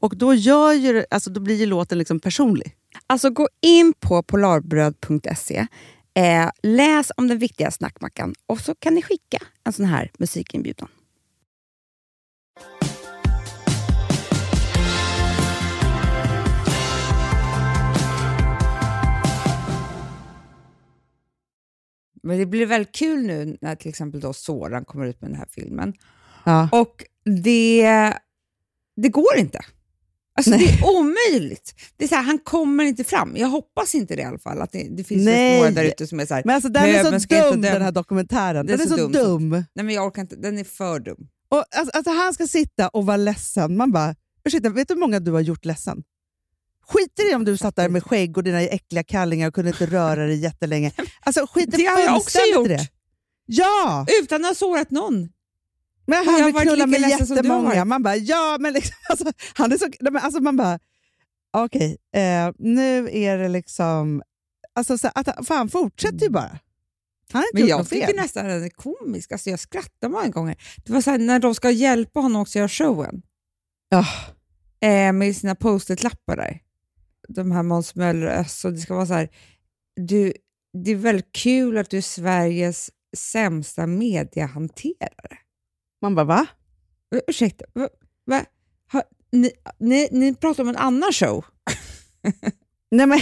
[0.00, 2.76] Och då, gör ju, alltså, då blir ju låten liksom personlig.
[3.06, 5.66] Alltså gå in på polarbröd.se,
[6.14, 10.88] eh, läs om den viktiga snackmackan och så kan ni skicka en sån här musikinbjudan.
[22.22, 25.38] Men det blir väldigt kul nu när till exempel då Soran kommer ut med den
[25.38, 25.92] här filmen.
[26.44, 26.68] Ja.
[26.72, 27.04] Och
[27.44, 28.12] det,
[28.96, 29.60] det går inte.
[30.36, 31.74] Alltså det är omöjligt.
[31.96, 33.36] Det är så här, han kommer inte fram.
[33.36, 34.60] Jag hoppas inte det i alla fall.
[34.62, 36.92] Att det, det finns några där ute som är så här, Men alltså, den är
[37.02, 38.66] "Möbeln så dum döm-" den här dokumentären.
[38.66, 39.12] Den är Den är så så dum.
[39.12, 39.64] dum.
[39.74, 41.16] Nej men jag orkar inte, den är för dum.
[41.48, 43.76] Och, alltså, alltså, han ska sitta och vara ledsen.
[43.76, 46.02] Man bara, ursäkta, vet du hur många du har gjort ledsen?
[46.88, 49.86] Skiter i om du satt där med skägg och dina äckliga kallingar och kunde inte
[49.86, 50.92] röra dig jättelänge.
[51.20, 52.68] Alltså, skiter Det har jag också gjort.
[52.68, 52.88] Det.
[53.46, 54.06] Ja!
[54.22, 55.28] Utan att ha sårat någon.
[56.06, 57.84] Men han har vill knulla med jättemånga.
[57.84, 60.78] Man bara, ja men liksom, alltså, han är så, men alltså man bara,
[61.52, 64.22] okej, eh, nu är det liksom,
[64.74, 66.58] alltså, så, att, för han fortsätter ju bara.
[67.32, 69.32] Han har inte Men gjort jag tycker nästan att den är komisk.
[69.32, 70.56] Alltså jag skrattar många gånger.
[70.84, 73.22] Det var så här, när de ska hjälpa honom också göra showen.
[73.88, 74.06] Ja.
[74.88, 76.60] Eh, med sina post-it-lappar där.
[77.28, 79.28] De här Måns Möller och det ska vara så här,
[79.96, 80.32] du,
[80.84, 85.38] det är väldigt kul att du är Sveriges sämsta mediahanterare.
[86.02, 86.46] Man bara, va?
[87.28, 87.88] Ursäkta, va,
[88.26, 88.44] va?
[88.86, 91.44] Har, ni, ni, ni pratar om en annan show.
[92.90, 93.18] Nej men,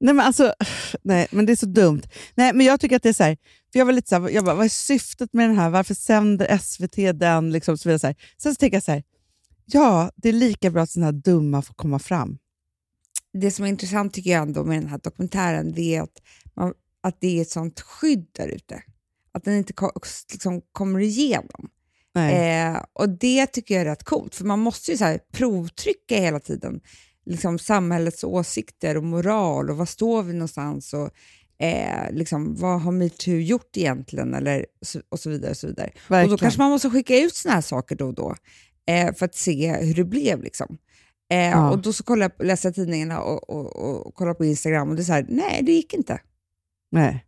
[0.00, 0.54] nej men alltså,
[1.02, 2.02] nej men det är så dumt.
[2.34, 3.36] Nej men jag tycker att det är så här,
[3.72, 5.70] för jag var lite så här, jag bara, vad är syftet med den här?
[5.70, 7.52] Varför sänder SVT den?
[7.52, 8.16] Liksom, så vidare, så här.
[8.38, 9.02] Sen så tänker jag så här,
[9.64, 12.38] ja det är lika bra att sådana här dumma får komma fram.
[13.32, 16.22] Det som är intressant tycker jag ändå med den här dokumentären det är att,
[16.54, 18.82] man, att det är ett sånt skydd där ute.
[19.32, 19.74] Att den inte
[20.32, 21.68] liksom kommer igenom.
[22.18, 26.16] Eh, och det tycker jag är rätt coolt, för man måste ju så här provtrycka
[26.16, 26.80] hela tiden
[27.26, 31.10] liksom samhällets åsikter och moral och var står vi någonstans och
[31.64, 34.66] eh, liksom, vad har metoo gjort egentligen eller,
[35.08, 35.50] och så vidare.
[35.50, 35.90] Och, så vidare.
[36.08, 38.34] och då kanske man måste skicka ut såna här saker då och då
[38.86, 40.42] eh, för att se hur det blev.
[40.42, 40.78] Liksom.
[41.30, 41.70] Eh, Ja.
[41.70, 44.96] Och då så kollar jag, läser jag tidningarna och, och, och kollar på Instagram och
[44.96, 46.20] det är så här, nej det gick inte.
[46.90, 47.24] Nej.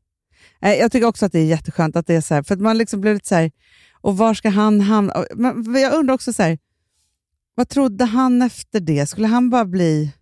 [0.60, 2.60] Nej, Jag tycker också att det är jätteskönt att det är så här, för att
[2.60, 3.50] man liksom blev lite så här,
[4.00, 5.24] och var ska han hamna?
[5.36, 6.58] Men jag undrar också så här,
[7.54, 9.06] vad trodde han efter det?
[9.06, 10.12] Skulle han bara bli...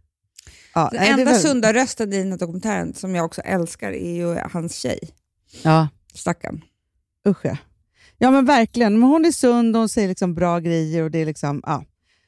[0.74, 4.14] Ja, Den enda väl- sunda rösten i den här dokumentären som jag också älskar är
[4.14, 4.98] ju hans tjej,
[5.62, 6.64] Ja, stackarn.
[7.28, 7.56] usch ja.
[8.18, 11.18] Ja men verkligen, men hon är sund och hon säger liksom bra grejer och det
[11.18, 11.84] är liksom, ja.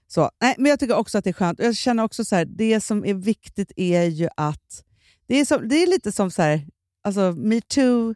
[0.08, 0.30] Så.
[0.42, 1.60] Nej, men jag tycker också att det är skönt.
[1.60, 4.84] Och Jag känner också så här, det som är viktigt är ju att,
[5.26, 6.66] det är, som, det är lite som så här,
[7.04, 8.14] alltså metoo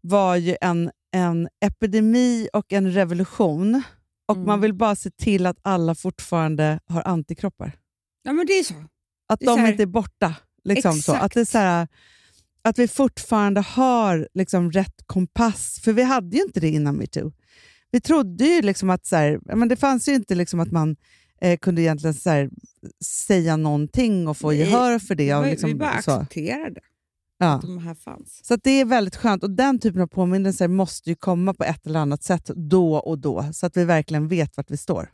[0.00, 3.82] var ju en, en epidemi och en revolution
[4.28, 4.46] och Mm.
[4.46, 7.72] man vill bara se till att alla fortfarande har antikroppar.
[8.22, 8.74] Ja men det är så.
[9.28, 10.34] Att är de så här- inte är borta.
[10.64, 10.98] Liksom så.
[11.12, 11.24] Exakt.
[11.24, 11.88] Att, det är så här,
[12.62, 15.80] att vi fortfarande har liksom rätt kompass.
[15.84, 17.32] För vi hade ju inte det innan metoo.
[17.90, 20.96] Vi trodde ju liksom att så här, men det fanns ju inte liksom att man
[21.40, 22.50] eh, kunde egentligen så här,
[23.04, 25.34] säga någonting och få gehör för det.
[25.34, 26.26] Och vi, liksom, vi bara så.
[27.42, 27.46] Ja.
[27.54, 28.40] att de här fanns.
[28.46, 29.42] Så det är väldigt skönt.
[29.42, 33.18] Och Den typen av påminnelser måste ju komma på ett eller annat sätt då och
[33.18, 35.10] då, så att vi verkligen vet vart vi står.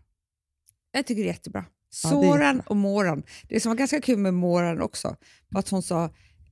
[0.92, 1.64] Jag tycker det är jättebra.
[2.02, 3.22] Det är Soran och Moran.
[3.48, 5.16] Det som var ganska kul med Moran också
[5.48, 6.04] var att hon sa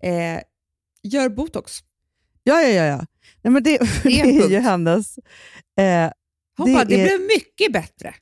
[0.02, 0.40] eh,
[1.02, 1.72] gör botox.
[2.42, 2.84] Ja, ja, ja.
[2.84, 3.06] ja.
[3.42, 5.18] Nej, men det, det en är ju hennes...
[5.78, 6.10] Eh,
[6.56, 8.14] Hon Det bara, det är- blev mycket bättre.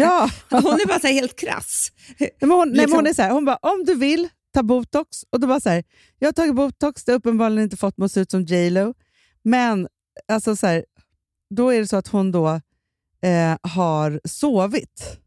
[0.00, 0.30] ja.
[0.50, 1.92] Hon är bara helt krass.
[2.18, 4.28] Nej, men hon, nej, men Liksom- hon är så här, hon bara, om du vill,
[4.54, 5.24] ta botox.
[5.30, 5.84] Och då bara så här,
[6.18, 8.70] jag har tagit botox, det har uppenbarligen inte fått mig att se ut som J
[8.70, 8.94] Lo.
[9.42, 9.88] Men
[10.28, 10.84] alltså så här,
[11.54, 12.48] då är det så att hon då
[13.22, 15.18] eh, har sovit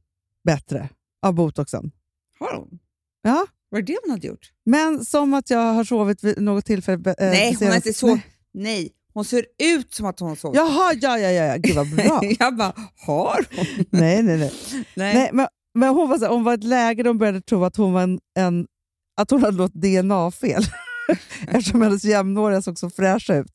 [0.43, 0.89] bättre
[1.21, 1.91] av botoxen.
[2.39, 2.79] Har hon?
[3.21, 4.51] Ja, Var det det hon hade gjort?
[4.65, 7.09] men som att jag har sovit vid något tillfälle.
[7.09, 8.19] Eh, Nej, hon har inte så.
[8.53, 8.91] Nej.
[9.13, 10.55] hon ser ut som att hon har sovit.
[10.57, 11.55] Jaha, ja, ja, ja.
[11.57, 12.21] Gud vad bra.
[12.39, 12.73] Jag bara,
[13.05, 13.85] har hon?
[13.89, 14.53] nej, nej, nej.
[14.95, 15.13] Nej.
[15.15, 17.41] nej men, men hon, var så här, hon var i ett läge där hon började
[17.41, 18.67] tro att hon, var en, en,
[19.17, 20.63] att hon hade något DNA-fel.
[21.47, 23.53] Eftersom hennes jämnåriga såg så fräscha ut.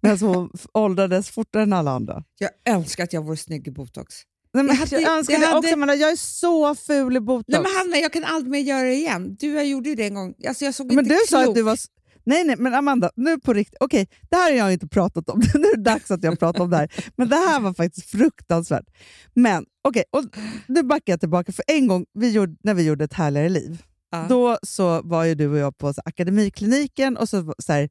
[0.00, 2.24] Medan hon f- åldrades fortare än alla andra.
[2.38, 4.14] Jag önskar att jag vore snygg i botox.
[4.54, 7.20] Nej, men Jag hade- jag önskar jag hade- också, men jag är så ful i
[7.20, 7.48] botox.
[7.48, 9.36] Nej, men Hanna, jag kan aldrig mer göra det igen.
[9.40, 10.34] Du, jag gjorde ju det en gång.
[10.48, 11.48] Alltså, jag såg men inte du sa klok.
[11.48, 11.78] att du var...
[12.24, 13.76] Nej, nej, men Amanda, nu på riktigt.
[13.80, 15.38] Okej, det här har jag inte pratat om.
[15.54, 16.92] nu är det dags att jag pratar om det här.
[17.16, 18.84] Men det här var faktiskt fruktansvärt.
[19.34, 20.24] Men okej, och
[20.66, 21.52] nu backar jag tillbaka.
[21.52, 24.26] För en gång vi gjorde, när vi gjorde Ett härligare liv, Ja.
[24.28, 27.88] då så var ju du och jag på så akademikliniken och så, så här,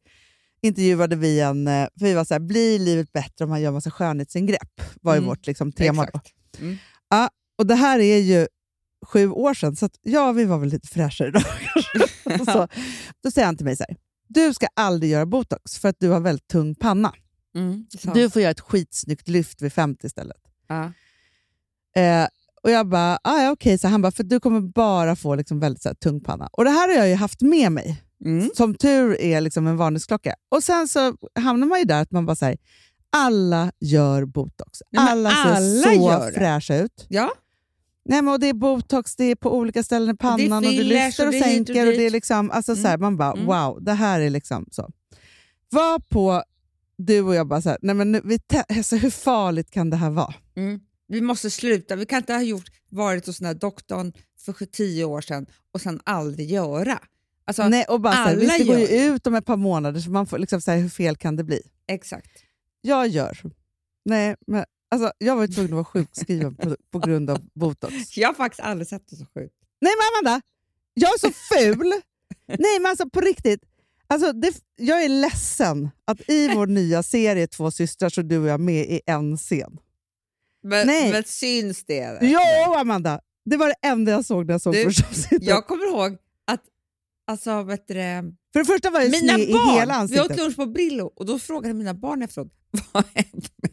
[0.62, 1.68] intervjuade vi en...
[1.68, 4.82] eh, För vi var så här, blir livet bättre om man gör massa skönhetsingrepp?
[5.02, 6.02] var ju Mm, vårt liksom, tema.
[6.02, 6.08] Då.
[6.08, 6.34] Exakt.
[6.60, 6.78] Mm.
[7.58, 8.48] Och det här är ju
[9.06, 11.40] sju år sedan, så att, ja, vi var väl lite fräschare då.
[12.46, 12.68] så,
[13.24, 16.10] då säger han till mig så här, du ska aldrig göra botox för att du
[16.10, 17.14] har väldigt tung panna.
[17.56, 17.86] Mm.
[18.14, 20.38] Du får göra ett skitsnyggt lyft vid 50 istället.
[20.68, 20.92] ja.
[22.02, 22.28] Eh,
[22.64, 25.60] och jag bara, ah, ja, okej, så han bara, för du kommer bara få liksom
[25.60, 26.50] väldigt så här, tung panna.
[26.52, 28.04] Och det här har jag ju haft med mig.
[28.26, 28.50] Mm.
[28.56, 30.36] Som tur är liksom en varningsklocka.
[30.50, 32.58] Och sen så hamnar man ju där att man bara säger
[33.10, 34.82] alla gör botox.
[34.92, 36.32] Nej, alla ser alla så det.
[36.34, 37.06] fräscha ut.
[37.10, 37.32] ja.
[38.10, 40.78] Nej, men och det är botox, det är på olika ställen i pannan och, du
[40.78, 41.88] fillers lyfter och och, det hit och sänker.
[41.88, 43.46] Och det är liksom, alltså, så här, man bara Mm.
[43.46, 44.90] wow, det här är liksom så.
[45.70, 46.44] Var på
[46.98, 48.40] du och jag bara så här, nej men nu, vi
[48.78, 50.34] alltså, hur farligt kan det här vara?
[50.58, 50.80] Mm.
[51.08, 51.96] Vi måste sluta.
[51.96, 54.14] Vi kan inte ha gjort, varit hos den här doktorn
[54.56, 57.00] för tio år sedan och sen aldrig göra.
[57.46, 59.46] Alltså, nej, och bara så här, alla visst, det går ju gör ut om ett
[59.46, 61.62] par månader, så man får liksom så här, hur fel kan det bli?
[61.88, 62.32] Exakt.
[62.82, 63.42] Jag gör.
[64.06, 67.94] Nej, men alltså, jag var tvungen att vara sjukskriven på, på grund av botox.
[68.18, 69.56] Jag har faktiskt aldrig sett det så sjukt.
[69.82, 70.42] Nej men Amanda,
[70.94, 71.94] jag är så ful!
[72.48, 73.62] Nej men alltså på riktigt.
[74.08, 78.48] Alltså, det, jag är ledsen att i vår nya serie Två systrar så du och
[78.48, 79.78] jag med i en scen.
[80.68, 81.12] Men, Nej.
[81.12, 82.18] men syns det?
[82.22, 83.20] Jo Amanda!
[83.46, 85.48] Det var det enda jag såg när jag såg Du, första avsnittet.
[85.48, 86.62] Jag kommer ihåg att
[87.28, 87.94] alltså, vet du,
[88.54, 90.32] För det första var jag mina sned i hela barn, vi ansiktet.
[90.32, 92.48] åt lunch på Brillo och då frågade mina barn efteråt
[92.92, 93.72] vad hände med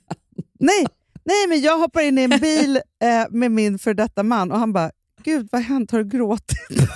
[0.61, 0.87] Nej,
[1.25, 4.59] nej, men jag hoppar in i en bil eh, med min för detta man och
[4.59, 4.91] han bara,
[5.25, 5.91] gud vad har hänt?
[5.91, 6.59] Har du gråtit?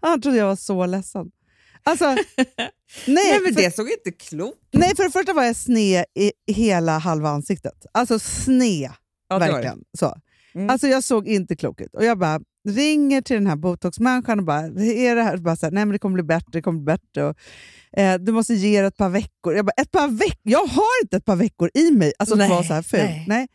[0.00, 1.30] han trodde jag var så ledsen.
[1.84, 2.04] Alltså,
[2.36, 2.56] nej,
[3.06, 6.32] Nej, men för, det såg inte klokt nej, för det första var jag sned i
[6.52, 7.86] hela halva ansiktet.
[7.92, 8.90] Alltså sned,
[9.28, 9.82] Ja, verkligen.
[9.98, 10.14] Så.
[10.54, 10.70] Mm.
[10.70, 11.94] Alltså jag såg inte klok ut.
[11.94, 15.36] Och jag bara ringer till den här botoxmänniskan och bara, är det här?
[15.36, 17.24] Bara så här, Nej men det kommer bli bättre, det kommer bli bättre.
[17.24, 17.36] Och,
[18.00, 19.54] eh, du måste ge det ett par veckor.
[19.56, 20.40] Jag bara, ett par veckor?
[20.42, 23.00] Jag har inte ett par veckor i mig alltså, att Nej, vara så här ful.
[23.00, 23.24] nej.
[23.28, 23.48] Nej.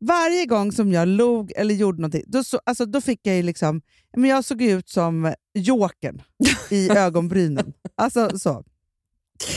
[0.00, 3.82] Varje gång som jag log eller gjorde någonting, då, så, alltså, då fick jag liksom,
[4.16, 6.22] men jag såg ut som Jokern
[6.70, 7.72] i ögonbrynen.
[7.96, 8.64] Alltså så.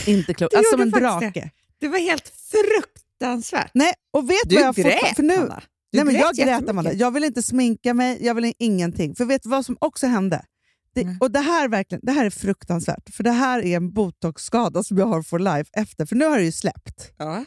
[0.08, 0.56] Inte klokt.
[0.56, 1.52] Alltså som en drake.
[1.80, 3.72] Det var helt fruktansvärt.
[3.74, 5.36] Nej, och vet Du vad jag grät, för nu.
[5.38, 6.70] Du Nej, men jag grät.
[6.70, 6.94] Amanda.
[6.94, 9.16] Jag vill inte sminka mig, jag vill ingenting.
[9.16, 10.46] För vet du vad som också hände?
[10.94, 11.18] Det, Nej.
[11.20, 14.98] och det här, verkligen, det här är fruktansvärt, för det här är en botoxskada som
[14.98, 17.12] jag har for life efter, för nu har det ju släppt.
[17.18, 17.46] Ja.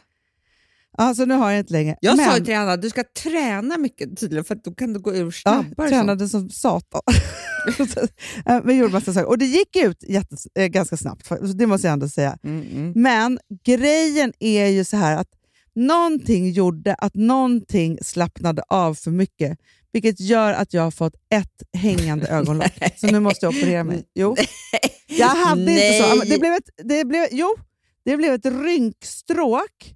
[0.97, 1.97] Alltså nu har jag inte längre.
[2.01, 4.93] Jag men, sa ju till Anna du ska träna mycket tydligen för att då kan
[4.93, 5.89] du gå ur ja, snabbare.
[5.89, 7.01] tränade som satan.
[8.45, 9.27] Eh, men gjorde massa saker.
[9.27, 12.37] Och det gick ut jättes, eh, ganska snabbt, det måste jag ändå säga.
[12.43, 12.93] Mm, mm.
[12.95, 15.27] Men grejen är ju så här att
[15.75, 19.57] någonting gjorde att någonting slappnade av för mycket,
[19.91, 22.71] vilket gör att jag har fått ett hängande ögonlock.
[22.97, 24.03] Så nu måste jag operera mig.
[24.15, 24.35] Jo.
[25.07, 26.15] Jag hade inte så.
[26.15, 26.29] Nej.
[26.29, 27.55] Det blev ett, det blev, jo,
[28.05, 29.95] det blev ett rynkstråk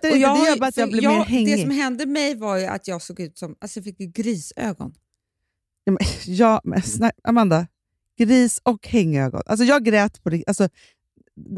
[0.00, 0.98] operera mig är nu.
[1.02, 1.24] Ja,
[4.06, 4.94] grisögon.
[5.90, 5.98] men,
[6.36, 7.66] ja, men snä, Amanda,
[8.18, 9.42] gris och hängögon.
[9.46, 10.44] Alltså jag grät på det.
[10.46, 10.68] Alltså,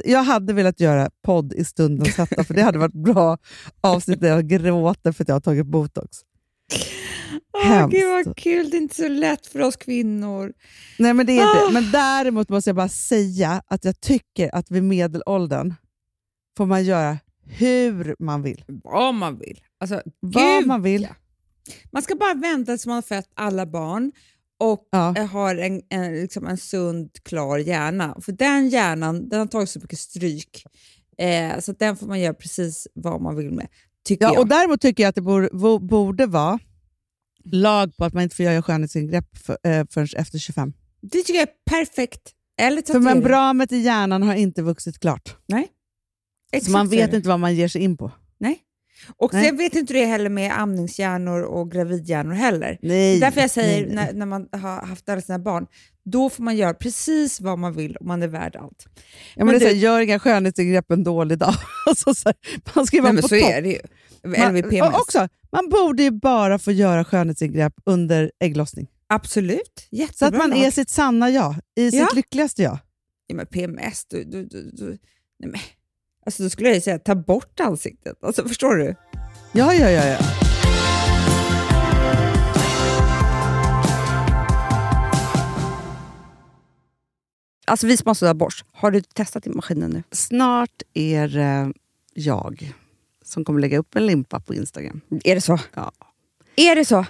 [0.04, 3.38] jag hade velat göra podd i stundens hetta, för det hade varit bra
[3.80, 6.18] avsnitt där jag gråter för att jag har tagit botox.
[7.52, 7.96] Åh, Hemskt.
[7.96, 10.52] gud vad kul, det är inte så lätt för oss kvinnor.
[10.98, 11.66] Nej, men det är inte.
[11.66, 11.70] Ah.
[11.70, 15.74] Men däremot måste jag bara säga att jag tycker att vid medelåldern
[16.56, 18.64] får man göra hur man vill.
[18.66, 19.60] Vad man vill.
[19.80, 21.02] Alltså, Vad man vill.
[21.02, 21.08] ja.
[21.90, 24.12] Man ska bara vänta tills man har fött alla barn
[24.60, 25.16] och Ja.
[25.16, 28.16] eh, har en, en, liksom en sund, klar hjärna.
[28.20, 30.64] För den hjärnan den har tagit så mycket stryk,
[31.18, 33.66] eh, så den får man göra precis vad man vill med,
[34.04, 34.40] tycker Ja, jag.
[34.40, 35.48] och däremot tycker jag att det borde,
[35.80, 36.58] borde vara
[37.44, 40.72] lag på att man inte får göra skönhetsingrepp för, eh, förrän efter 25.
[41.00, 42.32] Det tycker jag är perfekt.
[42.60, 43.04] Eller För tatuering.
[43.04, 45.36] membranet i hjärnan har inte vuxit klart.
[46.52, 47.16] Exakt Så man så vet det.
[47.16, 48.12] inte vad man ger sig in på.
[48.38, 48.58] Nej.
[49.16, 49.44] Och Nej.
[49.46, 52.78] sen vet inte det heller med amningshjärnor och gravidhjärnor heller.
[52.82, 53.20] Nej.
[53.20, 54.06] Därför jag säger, nej, nej.
[54.06, 55.66] När, när man har haft alla sina barn,
[56.04, 58.84] då får man göra precis vad man vill och man är värd allt.
[58.86, 58.92] Ja,
[59.36, 61.54] men men det är så du- gör inga skönhetsingrepp en dålig dag.
[61.86, 62.34] alltså, så här,
[62.74, 63.50] man ska vara på så topp.
[63.50, 63.80] är det ju.
[64.80, 68.86] Man, också, man borde ju bara få göra skönhetsingrepp under ägglossning.
[69.06, 70.14] Absolut, jättebra.
[70.18, 72.08] Så att man är sitt sanna jag, i sitt Ja.
[72.14, 72.78] lyckligaste jag.
[73.26, 74.86] ja, men PMS, du, du, du, du,
[75.38, 75.60] nej men.
[76.28, 78.24] Alltså då skulle jag säga ta bort ansiktet.
[78.24, 78.94] Alltså förstår du?
[79.52, 80.04] Ja, ja, ja.
[80.04, 80.18] ja.
[87.66, 90.02] Alltså vi som har sådär har du testat i maskinen nu?
[90.10, 91.68] Snart är eh,
[92.14, 92.72] jag
[93.24, 95.00] som kommer lägga upp en limpa på Instagram.
[95.24, 95.58] Är det så?
[95.74, 95.92] Ja.
[96.56, 97.06] Är det så?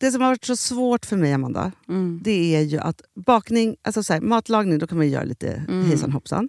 [0.00, 2.20] Det som har varit så svårt för mig, Amanda, mm.
[2.24, 5.84] det är ju att bakning, alltså så här, matlagning, då kan man göra lite mm.
[5.84, 6.48] hejsan hoppsan.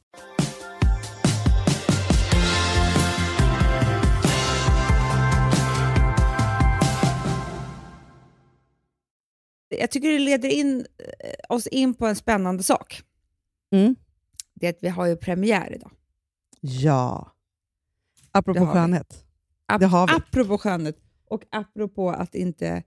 [9.79, 10.79] Jag tycker det leder in,
[11.19, 13.01] eh, oss in på en spännande sak.
[13.73, 13.95] Mm.
[14.53, 15.91] Det är att vi har ju premiär idag.
[16.61, 17.31] Ja.
[18.31, 19.25] Apropå Det skönhet.
[19.73, 20.13] Ap- Det har vi.
[20.13, 20.97] Apropå skönhet
[21.27, 22.83] och apropå att inte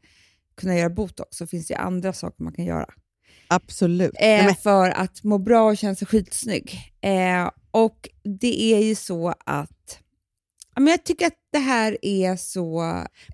[0.56, 2.86] kunna göra botox så finns det ju andra saker man kan göra.
[3.48, 4.12] Absolut.
[4.20, 6.92] Eh, För att må bra och känna sig skitsnygg.
[7.00, 8.08] Eh, och
[8.40, 10.00] det är ju så att
[10.76, 12.80] men jag tycker att det här är så...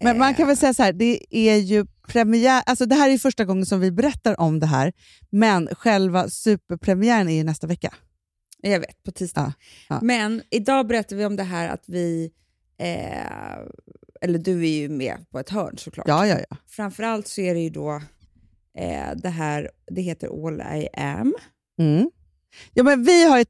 [0.02, 3.10] men man eh, kan väl säga så här, det är ju premiär, alltså det här
[3.10, 4.92] är första gången som vi berättar om det här,
[5.30, 7.94] men själva superpremiären är ju nästa vecka.
[8.62, 9.52] Jag vet, på tisdag.
[9.88, 9.98] Ja, ja.
[10.02, 12.30] Men idag berättar vi om det här att vi...
[12.78, 13.58] Eh,
[14.22, 16.08] eller du är ju med på ett hörn såklart.
[16.08, 16.56] Ja, ja, ja.
[16.68, 18.02] Framförallt så är det ju då
[18.78, 21.34] eh, det här, det heter All I am.
[21.78, 22.10] Mm.
[22.74, 23.44] Ja, men vi har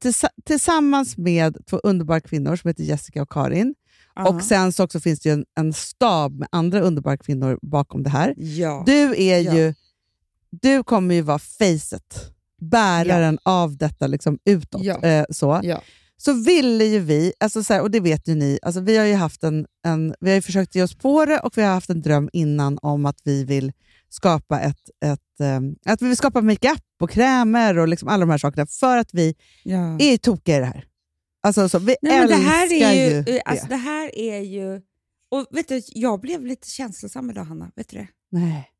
[0.45, 3.75] tillsammans med två underbara kvinnor som heter Jessica och Karin,
[4.15, 8.03] och sen så också finns det ju en, en stab med andra underbara kvinnor bakom
[8.03, 8.33] det här.
[8.37, 8.83] ja.
[8.85, 9.53] Du är Ja.
[9.55, 9.73] ju,
[10.49, 14.83] du kommer ju vara facet, bäraren av detta liksom utåt.
[14.83, 15.03] Ja.
[15.03, 15.59] Eh, så.
[15.63, 15.81] Ja.
[16.17, 19.05] så ville ju vi, alltså så här, och det vet ju ni, alltså vi har
[19.05, 21.73] ju haft en, en, vi har ju försökt ge oss på det och vi har
[21.73, 23.71] haft en dröm innan om att vi vill
[24.09, 28.29] skapa ett, ett, ehm, att vi vill skapa makeup och krämer och liksom alla de
[28.29, 29.97] här sakerna för att vi ja.
[29.99, 30.85] är tokiga i det här.
[31.43, 33.41] Alltså, så, vi Nej, men det älskar här är ju, det.
[33.41, 34.81] Alltså, det här är ju...
[35.31, 37.71] Och vet du, jag blev lite känslosam idag, Hanna.
[37.75, 38.07] Vet du det?
[38.31, 38.71] Nej.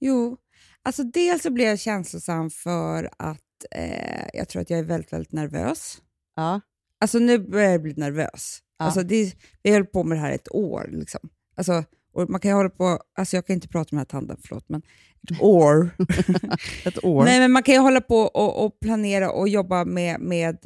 [0.00, 0.36] Jo,
[0.82, 3.40] alltså dels så blev jag känslosam för att
[3.70, 5.98] eh, jag tror att jag är väldigt, väldigt nervös.
[6.36, 6.60] Ja.
[7.00, 8.60] Alltså nu börjar jag bli nervös.
[8.78, 8.84] Ja.
[8.84, 9.34] Alltså, det,
[9.64, 10.88] har hållit på med det här ett år.
[10.92, 11.28] Liksom.
[11.56, 14.36] Alltså, och man kan hålla på, alltså jag kan inte prata med den här tanden,
[14.44, 14.82] förlåt, men
[15.30, 15.90] ett år.
[16.84, 17.24] Ett år.
[17.24, 20.58] Nej, men man kan ju hålla på och, och planera och jobba med, med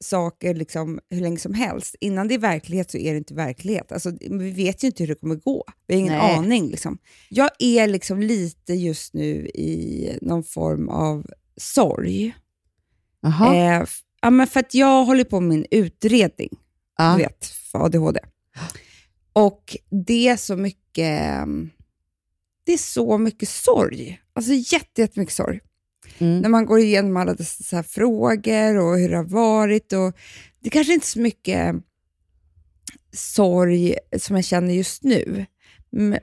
[0.00, 1.96] saker liksom hur länge som helst.
[2.00, 3.92] Innan det är verklighet så är det inte verklighet.
[3.92, 5.64] Alltså, vi vet ju inte hur det kommer gå.
[5.86, 6.36] Vi har ingen Nej.
[6.36, 6.68] aning.
[6.68, 6.98] Liksom.
[7.28, 11.26] Jag är liksom lite just nu i någon form av
[11.56, 12.34] sorg.
[13.24, 13.84] Eh,
[14.20, 16.50] ja, men för att jag håller på med min utredning
[16.98, 17.12] ja.
[17.12, 18.20] du vet, för ADHD.
[19.32, 19.76] Och
[20.06, 21.70] det är så mycket, mm,
[22.64, 24.20] det är så mycket sorg.
[24.32, 25.60] Alltså jätte, jättemycket sorg.
[26.18, 26.38] Mm.
[26.38, 29.92] När man går igenom alla dessa frågor och hur det har varit.
[29.92, 30.16] Och
[30.60, 31.76] det kanske inte är så mycket
[33.12, 35.46] sorg som jag känner just nu.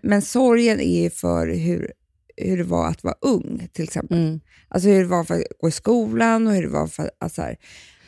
[0.01, 1.91] Men sorgen är ju för hur,
[2.37, 4.17] hur det var att vara ung, till exempel.
[4.17, 4.39] Mm.
[4.67, 7.41] Alltså hur det var för att gå i skolan och hur det var för alltså
[7.41, 7.57] här,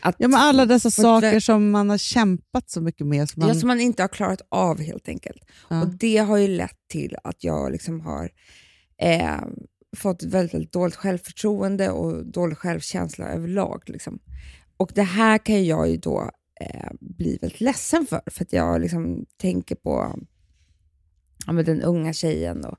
[0.02, 0.16] att...
[0.20, 3.30] Ja, men alla dessa saker som man har kämpat så mycket med.
[3.30, 5.42] Som man, Ja, som man inte har klarat av helt enkelt.
[5.70, 5.82] Ja.
[5.82, 8.30] Och Det har ju lett till att jag liksom har
[9.02, 9.42] eh,
[9.98, 13.84] fått väldigt, väldigt dåligt självförtroende och dålig självkänsla överlag.
[13.86, 14.20] Liksom.
[14.78, 16.32] Och det här kan jag ju då
[16.62, 20.20] eh, bli väldigt ledsen för, för att jag liksom tänker på
[21.46, 22.78] ja, med den unga tjejen och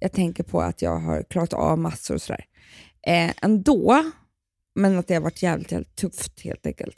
[0.00, 2.44] jag tänker på att jag har klarat av massor och sådär.
[3.06, 4.04] Eh, ändå,
[4.74, 6.96] men att det har varit jävligt, jävligt tufft helt enkelt.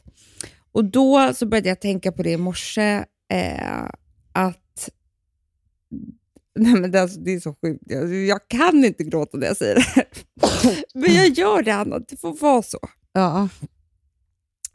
[0.72, 3.84] Och då så började jag tänka på det i morse, eh,
[4.32, 4.90] att
[6.56, 7.82] Nej, men det, är alltså, det är så sjukt.
[7.86, 10.06] Jag, jag kan inte gråta när jag säger det här.
[10.94, 11.98] Men jag gör det, Anna.
[11.98, 12.78] Det får vara så.
[13.12, 13.48] ja.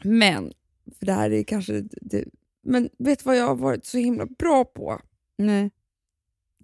[0.03, 0.53] Men,
[0.99, 1.83] för det här är kanske...
[2.01, 2.25] Det,
[2.63, 5.01] men vet du vad jag har varit så himla bra på?
[5.37, 5.71] Nej.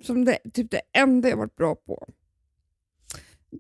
[0.03, 2.07] Som det, typ det enda jag varit bra på.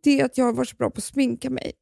[0.03, 1.71] Det är att jag har varit så bra på att sminka mig.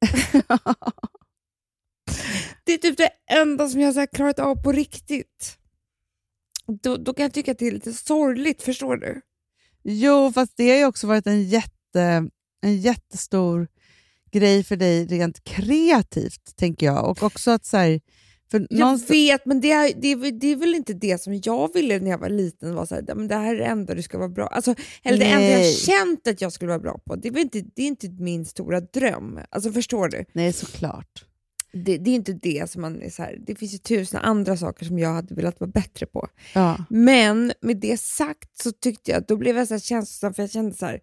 [2.63, 5.57] Det är typ det enda som jag har klarat av på riktigt.
[6.81, 9.21] Då, då kan jag tycka att det är lite sorgligt, förstår du?
[9.87, 12.29] Jo, fast det har ju också varit en, jätte,
[12.61, 13.67] en jättestor
[14.31, 17.09] grej för dig rent kreativt, tänker jag.
[17.09, 18.01] Och också att så här,
[18.51, 21.41] för Jag någonstans- vet, men det är, det, är, det är väl inte det som
[21.43, 22.75] jag ville när jag var liten.
[22.75, 24.75] Var så här, "Ja, men det här är det enda du ska vara bra alltså,
[25.03, 25.73] Eller det enda jag Nej.
[25.73, 27.15] känt att jag skulle vara bra på.
[27.15, 29.39] Det är, inte, det är inte min stora dröm.
[29.49, 30.25] Alltså Förstår du?
[30.33, 31.25] Nej, såklart.
[31.83, 34.57] Det, det är inte det som man är så här, Det finns ju tusen andra
[34.57, 36.27] saker som jag hade velat vara bättre på.
[36.53, 36.77] Ja.
[36.89, 40.51] Men med det sagt så tyckte jag, då blev jag så här känslosam för jag
[40.51, 40.99] kände så här,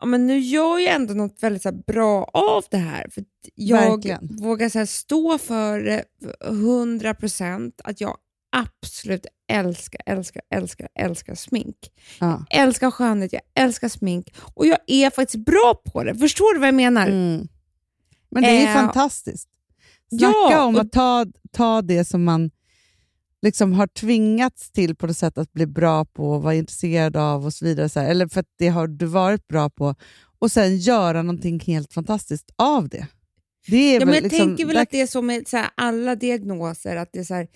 [0.00, 3.08] ja, men nu gör jag ändå något väldigt så bra av det här.
[3.10, 4.36] För att jag Verkligen.
[4.36, 6.04] vågar så stå för det
[6.44, 8.16] 100 procent, att jag
[8.56, 11.76] absolut älskar, älskar, älskar, älskar smink.
[12.20, 12.44] Ja.
[12.50, 16.14] Älskar skönhet, jag älskar smink och jag är faktiskt bra på det.
[16.14, 17.06] Förstår du vad jag menar?
[17.06, 17.48] Mm.
[18.30, 19.48] Men det är Eh, fantastiskt.
[20.08, 22.50] Snacka ja, om att ta, ta det som man
[23.42, 27.46] liksom har tvingats till på något sätt att bli bra på och vara intresserad av
[27.46, 27.88] och så vidare.
[27.88, 28.10] Så här.
[28.10, 29.94] Eller för att det har du varit bra på
[30.38, 33.06] och sen göra någonting helt fantastiskt av det.
[33.66, 35.70] Det är Ja, men jag liksom, tänker väl att det är som med så här,
[35.74, 37.48] alla diagnoser, att det är så här,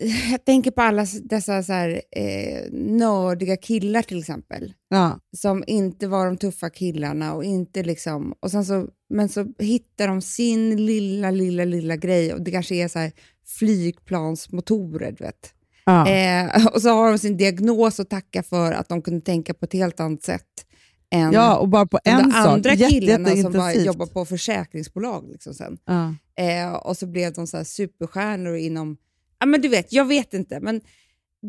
[0.30, 6.06] jag tänker på alla dessa så här, eh, nördiga killar till exempel, ja, som inte
[6.06, 10.86] var de tuffa killarna och inte liksom, och sen så, men så hittar de sin
[10.86, 13.12] lilla, lilla, lilla grej och det kanske är så här
[13.46, 15.52] flygplansmotorer, du vet.
[15.84, 16.08] ja.
[16.08, 19.64] Eh, och så har de sin diagnos att tacka för att de kunde tänka på
[19.64, 20.64] ett helt annat sätt
[21.10, 22.46] än ja, och bara på de en sak.
[22.46, 25.28] andra Jätte, killarna som bara jobbar på försäkringsbolag.
[25.28, 25.78] Liksom sen.
[25.84, 26.14] Ja.
[26.44, 28.96] Eh, och så blev de så här superstjärnor inom...
[29.38, 30.60] Ja, men du vet, jag vet inte.
[30.60, 30.80] Men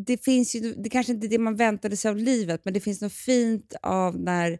[0.05, 2.79] det finns ju, det kanske inte är det man väntade sig av livet, men det
[2.79, 4.59] finns något fint av när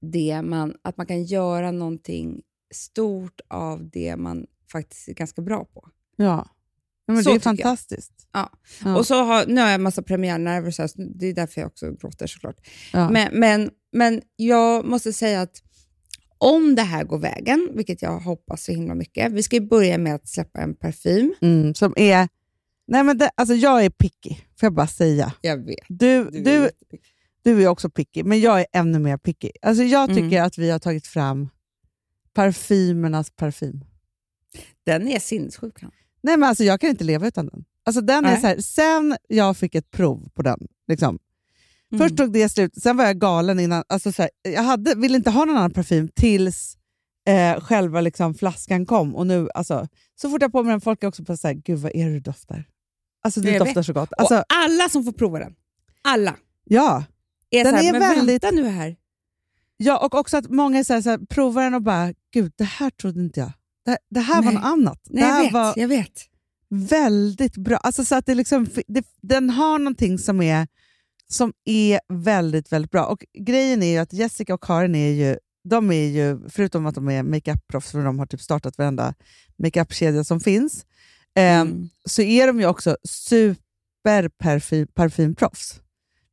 [0.00, 2.42] det man, att man kan göra någonting
[2.74, 5.88] stort av det man faktiskt är ganska bra på.
[6.16, 6.48] Ja.
[7.06, 8.28] Ja, men Så det är fantastiskt.
[8.32, 8.50] Ja.
[8.84, 8.96] Ja.
[8.96, 11.92] Och så har, nu har jag en massa premiärnerver, så det är därför jag också
[11.92, 12.56] gråter såklart.
[12.92, 13.10] Ja.
[13.10, 15.62] Men, men, men jag måste säga att
[16.40, 19.98] om det här går vägen, vilket jag hoppas så himla mycket, vi ska ju börja
[19.98, 21.34] med att släppa en parfym.
[21.40, 22.28] Mm, som är...
[22.86, 25.32] Nej, men det, alltså jag är picky, får jag bara säga.
[25.40, 25.78] Jag vet.
[25.88, 26.70] Du, du,
[27.42, 29.50] du är också picky, men jag är ännu mer picky.
[29.62, 30.44] Alltså jag tycker Mm.
[30.46, 31.48] att vi har tagit fram
[32.34, 33.84] parfymernas parfym.
[34.86, 35.80] Den är sinnessjuk.
[35.82, 35.90] han.
[36.22, 37.64] Nej, men alltså jag kan inte leva utan den.
[37.84, 41.18] Alltså den är så här, sen jag fick ett prov på den, liksom.
[41.92, 41.98] Mm.
[42.08, 43.84] först tog det slut, sen var jag galen innan.
[43.88, 46.76] Alltså så här, jag hade, ville inte ha någon annan parfym tills
[47.28, 49.16] eh, själva liksom, flaskan kom.
[49.16, 49.88] Och nu, alltså,
[50.20, 52.06] så fort jag på mig den, folk är också på så här, gud vad är
[52.06, 52.64] det du doftar?
[53.24, 53.86] Alltså du Jag doftar vet.
[53.86, 54.12] så gott.
[54.18, 55.54] Alltså, och alla som får prova den,
[56.02, 57.04] alla, ja.
[57.50, 58.96] är Den så här, är men väldigt- vänta nu här.
[59.76, 62.52] Ja, och också att många är så här, så här, provar den och bara, gud
[62.56, 63.52] det här trodde inte jag.
[63.84, 64.54] Det, det här var Nej.
[64.54, 65.00] något annat.
[65.10, 66.20] Nej, det jag här vet, var jag vet.
[66.68, 67.76] väldigt bra.
[67.76, 70.68] Alltså så att det liksom, det, den har någonting som är,
[71.30, 73.04] som är väldigt, väldigt bra.
[73.06, 76.94] Och Grejen är ju att Jessica och Karin är ju, de är ju, förutom att
[76.94, 79.14] de är makeup-proffs, för de har typ startat varenda
[79.58, 80.84] makeup-kedja som finns,
[81.36, 81.88] eh, Mm.
[82.04, 85.80] så är de ju också super-parfymproffs.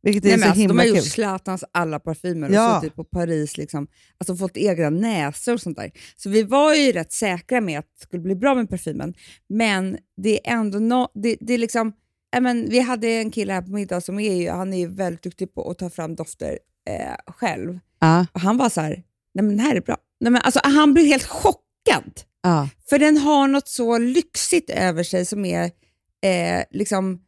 [0.01, 0.95] Vilket är Nej, så alltså, de himla har kul.
[0.95, 2.77] gjort Zlatans alla parfymer Ja.
[2.77, 3.87] och suttit på Paris, liksom,
[4.17, 5.91] alltså fått egna näsor och sånt där.
[6.15, 9.13] Så vi var ju rätt säkra med att det skulle bli bra med parfymen.
[9.49, 11.93] Men det är ändå no, det, det är liksom,
[12.41, 15.23] men, vi hade en kille här på middag som är ju, han är ju väldigt
[15.23, 16.59] duktig på att ta fram dofter
[16.89, 17.79] eh, själv.
[17.99, 19.03] Ja, Och han var så här,
[19.33, 19.97] nej men det här är bra.
[20.19, 22.21] Nej, men, alltså, han blev helt chockad.
[22.41, 22.69] ja.
[22.89, 25.63] För den har något så lyxigt över sig som är
[26.23, 27.21] eh, liksom,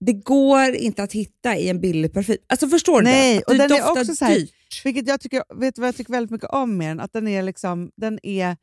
[0.00, 2.36] det går inte att hitta i en billig parfym.
[2.46, 3.38] Alltså förstår du Nej, det?
[3.40, 4.52] Att och den är också så här- dyrt.
[4.84, 7.00] Vilket jag tycker, vet du vad jag tycker väldigt mycket om med den?
[7.00, 8.56] Att den är, liksom, den är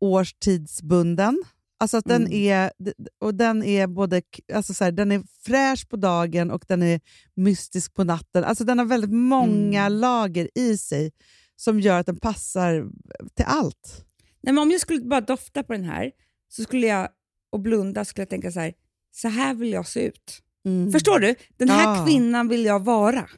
[0.00, 1.42] oårstidsbunden.
[1.78, 2.32] Alltså den Mm.
[2.32, 2.72] är,
[3.20, 4.22] och den är både
[4.52, 7.00] alltså så här, den är fräsch på dagen och den är
[7.36, 8.44] mystisk på natten.
[8.44, 10.00] Alltså den har väldigt många Mm.
[10.00, 11.12] lager i sig
[11.56, 12.86] som gör att den passar
[13.34, 14.04] till allt.
[14.40, 16.10] Nej, men om jag skulle bara dofta på den här
[16.48, 17.08] så skulle jag,
[17.52, 18.72] och blunda skulle jag tänka så här,
[19.12, 20.40] så här vill jag se ut.
[20.92, 21.34] Förstår du?
[21.56, 22.06] Den här Ja.
[22.06, 23.28] kvinnan vill jag vara.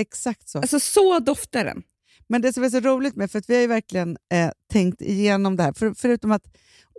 [0.00, 0.58] Exakt så.
[0.58, 1.82] Alltså så doftar den.
[2.28, 5.02] Men det som är så roligt med, för att vi har ju verkligen eh, tänkt
[5.02, 6.44] igenom det här, för, förutom att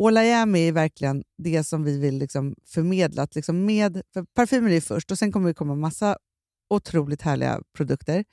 [0.03, 3.23] All I am är verkligen det som vi vill liksom förmedla.
[3.23, 6.17] Att liksom med, för parfymer är först och sen kommer det komma massa
[6.69, 8.25] otroligt härliga produkter.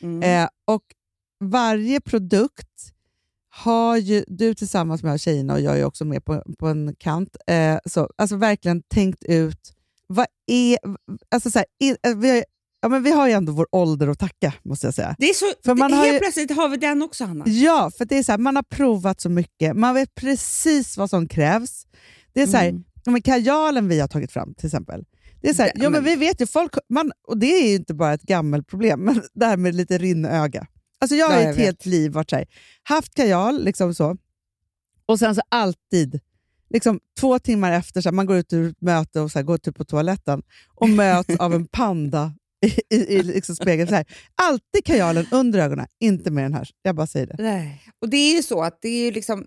[0.00, 0.22] Mm.
[0.22, 0.82] Eh, och
[1.40, 2.92] varje produkt
[3.48, 7.36] har ju du tillsammans med tjejerna och jag är också med på, på en kant,
[7.46, 9.72] eh, så, alltså verkligen tänkt ut
[10.06, 10.78] vad är...
[11.30, 11.66] Alltså så här,
[12.02, 12.44] eh, vi, har,
[12.82, 15.14] ja, men vi har ju ändå vår ålder att tacka, måste jag säga.
[15.18, 17.44] Det är så, För man det, har helt ju- plötsligt har vi den också, Hanna.
[17.48, 19.76] Ja, för det är så här, man har provat så mycket.
[19.76, 21.86] Man vet precis vad som krävs.
[22.32, 22.84] Det är så här, Mm.
[23.06, 25.04] men kajalen vi har tagit fram till exempel.
[25.40, 27.68] Det är så här, Ja, men men- vi vet ju, folk, man, och det är
[27.68, 30.66] ju inte bara ett gammalt problem, men det här med lite rinnöga.
[31.00, 31.64] Alltså jag har jag ett vet.
[31.64, 32.46] helt liv varit så här,
[32.82, 34.16] haft kajal, liksom så,
[35.06, 36.20] och sen så alltid,
[36.70, 39.58] liksom två timmar efter, så här, man går ut ur möte och så här, går
[39.58, 40.42] typ på toaletten
[40.74, 42.32] och möts av en panda
[42.90, 43.88] i, i, liksom spegeln.
[43.88, 44.06] Så här.
[44.34, 46.68] Alltid kajalen under ögonen, inte med den här.
[46.82, 47.34] Jag bara säger det.
[47.38, 47.82] Nej.
[47.98, 49.46] Och det är ju så att det är ju liksom,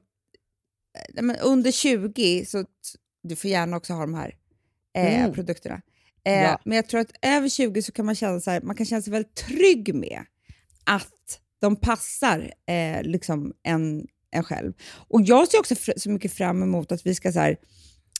[1.21, 2.65] men under 20 så
[3.23, 4.35] du får gärna också ha de här
[4.97, 5.33] eh, Mm.
[5.33, 5.81] produkterna.
[6.25, 6.59] Eh, Ja.
[6.65, 9.01] Men jag tror att över 20 så kan man känna, så här, man kan känna
[9.01, 10.25] sig väldigt trygg med
[10.83, 14.73] att de passar eh, liksom en, en själv.
[15.07, 17.57] Och Jag ser också så mycket fram emot att vi ska så här,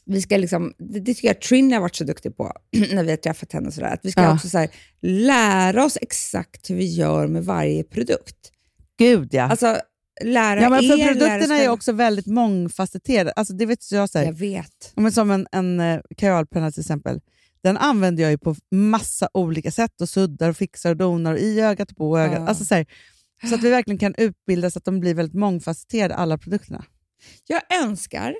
[0.05, 2.51] vi ska liksom, det, det tycker jag Trin har varit så duktig på
[2.93, 3.67] när vi har träffat henne.
[3.67, 4.33] Och så där, att vi ska Ja.
[4.33, 4.69] också så här,
[5.01, 8.51] lära oss exakt hur vi gör med varje produkt.
[8.97, 9.43] Gud ja.
[9.43, 9.77] Alltså
[10.23, 13.31] lära ja men för er, produkterna är också väldigt mångfacetterade.
[13.31, 14.91] Alltså, det vet jag, så här, Jag vet.
[14.95, 17.19] Men som en, en eh, kajalpenna till exempel.
[17.63, 21.39] Den använder jag ju på massa olika sätt och suddar och fixar och donar och
[21.39, 22.39] i ögat och på ögat.
[22.39, 22.47] Ja.
[22.47, 22.85] Alltså, så, här,
[23.49, 26.85] så att vi verkligen kan utbilda så att de blir väldigt mångfacetterade, alla produkterna.
[27.47, 28.35] Jag önskar,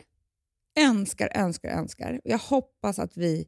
[0.79, 2.21] önskar, önskar, önskar.
[2.23, 3.47] Jag hoppas att vi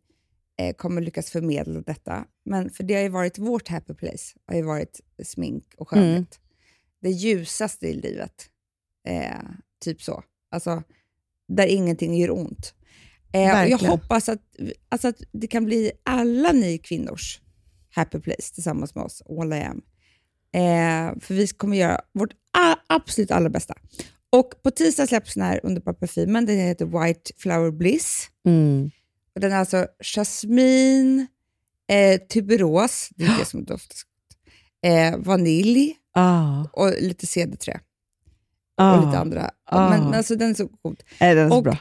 [0.58, 2.26] eh, kommer lyckas förmedla detta.
[2.46, 6.18] Men för det har ju varit vårt happy place, har ju varit smink och skönhet.
[6.18, 6.28] Mm.
[7.02, 8.50] Det ljusaste i livet.
[9.08, 9.42] Eh,
[9.84, 10.24] typ så.
[10.52, 10.84] Alltså,
[11.48, 12.74] där ingenting gör ont.
[13.34, 14.42] Eh, jag hoppas att,
[14.90, 17.42] alltså att det kan bli alla ni kvinnors
[17.90, 19.82] happy place tillsammans med oss, All I am.
[20.52, 22.30] Eh, för vi kommer göra vårt
[22.88, 23.76] absolut allra bästa.
[24.32, 26.46] Och på tisdag släpps den här underbara parfymen.
[26.46, 28.30] Den heter White Flower Bliss.
[29.36, 31.28] Och den är alltså jasmin,
[31.92, 33.98] eh, tuberos, det är det som doftar
[34.86, 37.80] eh, vanilj Ah, och lite cederträ.
[38.78, 38.98] ah.
[39.00, 39.52] Och lite andra.
[39.66, 39.90] Ah.
[39.90, 41.04] Men, men alltså den är så god.
[41.20, 41.78] Nej, den är så Och- bra.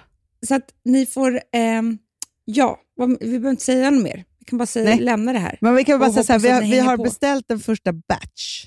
[0.46, 1.98] Så att ni får, ehm,
[2.44, 2.80] ja,
[3.20, 4.24] vi behöver inte säga något mer.
[4.38, 5.00] Vi kan bara säga, Nej.
[5.00, 5.58] lämna det här.
[5.60, 8.66] Men vi kan bara säga så här, vi har, vi har beställt en första batch.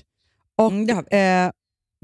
[0.56, 1.46] Och Mm, det har vi.
[1.46, 1.52] eh,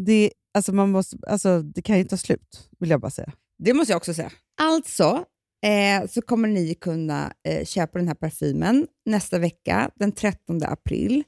[0.07, 3.33] det, alltså man måste, alltså, det kan ju ta slut, vill jag bara säga.
[3.59, 4.31] Det måste jag också säga.
[4.61, 5.25] Alltså
[5.67, 11.25] eh, så kommer ni kunna eh, köpa den här parfymen nästa vecka, den 13 april,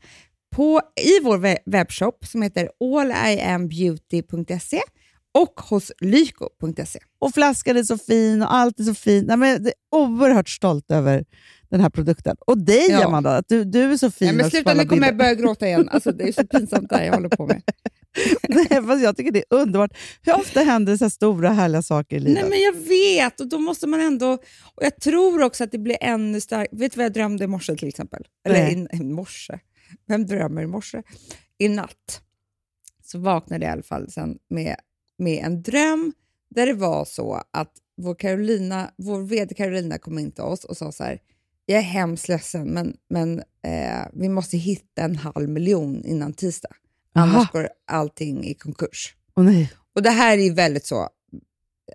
[0.57, 4.81] på, i vår we- webbshop som heter alliambeauty.se
[5.39, 6.99] och hos lyko.se.
[7.19, 9.27] Och flaskan är så fin och allt är så fint.
[9.29, 11.25] Nej, men jag är oerhört stolt över
[11.71, 12.37] den här produkten.
[12.47, 13.05] Och dig Ja.
[13.05, 14.29] Amanda, att du, du är så fin.
[14.29, 15.89] Ja, men sluta, nu kommer jag börja gråta igen.
[15.89, 17.63] Alltså, det är så pinsamt det här jag håller på med.
[18.49, 19.97] Nej, fast jag tycker det är underbart.
[20.23, 22.43] Hur ofta händer det så här stora härliga saker i livet?
[22.43, 24.33] Nej, men jag vet, och då måste man ändå...
[24.75, 26.79] Och Jag tror också att det blir ännu starkare.
[26.79, 28.27] Vet du vad jag drömde i morse till exempel?
[28.45, 29.59] Eller i morse.
[30.07, 31.03] Vem drömmer i morse?
[31.59, 32.23] I natt
[33.05, 34.77] så vaknade jag i alla fall sen med,
[35.19, 36.13] med en dröm
[36.55, 40.77] där det var så att vår, Carolina, vår vd Carolina kom in till oss och
[40.77, 41.21] sa så här,
[41.67, 46.71] jag är hemskt ledsen men, men eh, vi måste hitta en halv miljon innan tisdag.
[47.19, 47.49] Annars Aha.
[47.53, 49.15] går allting i konkurs.
[49.37, 49.73] Åh, nej.
[49.95, 51.09] Och det här är väldigt så...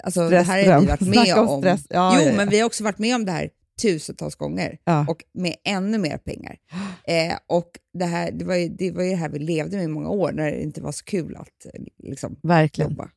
[0.03, 1.61] Alltså, det här har vi varit med Snacka om om.
[1.61, 1.81] stress.
[1.89, 2.35] Ja, jo, ja, ja.
[2.37, 3.49] men vi har också varit med om det här
[3.81, 4.77] tusentals gånger
[5.09, 6.57] och med ännu mer pengar.
[7.07, 9.83] Eh, och det, här, det, var ju, det var ju det här vi levde med
[9.85, 11.65] i många år när det inte var så kul att
[12.03, 12.91] liksom, Verkligen.
[12.91, 13.09] jobba.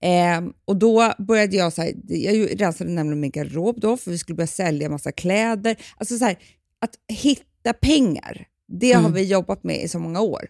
[0.00, 4.18] Eh, och då började jag, så här, jag rensade nämligen min garderob då, för vi
[4.18, 5.76] skulle börja sälja massa kläder.
[5.96, 6.36] Alltså så här,
[6.78, 9.12] att hitta pengar, det har Mm.
[9.12, 10.46] vi jobbat med i så många år.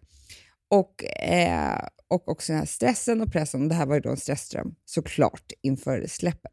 [0.75, 3.68] Och, eh, och också den här stressen och pressen.
[3.68, 6.53] Det här var ju då en stressdröm såklart inför släppet.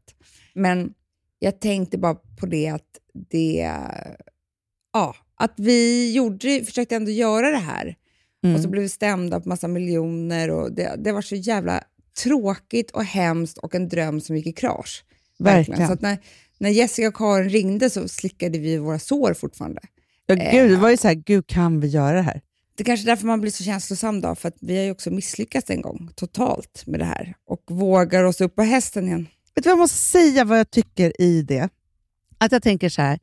[0.54, 0.94] Men
[1.40, 2.88] jag tänkte bara på det att
[3.30, 3.72] det,
[4.94, 7.96] ja, att vi gjorde, försökte ändå göra det här
[8.44, 8.56] Mm.
[8.56, 11.84] och så blev vi stämda på massa miljoner och det, det var så jävla
[12.24, 15.04] tråkigt och hemskt och en dröm som gick i krasch.
[15.40, 15.88] Verkligen.
[15.88, 16.18] Så att när,
[16.58, 19.82] när Jessica och Karin ringde så slickade vi våra sår fortfarande.
[20.26, 22.42] Ja, gud, det var ju så här, gud kan vi göra det här?
[22.76, 24.92] Det är kanske är därför man blir så känslosam då, för att vi har ju
[24.92, 29.28] också misslyckats en gång totalt med det här och vågar oss upp på hästen igen.
[29.56, 31.70] Vet du vad jag måste säga vad jag tycker i det?
[32.38, 33.20] Att jag tänker så här.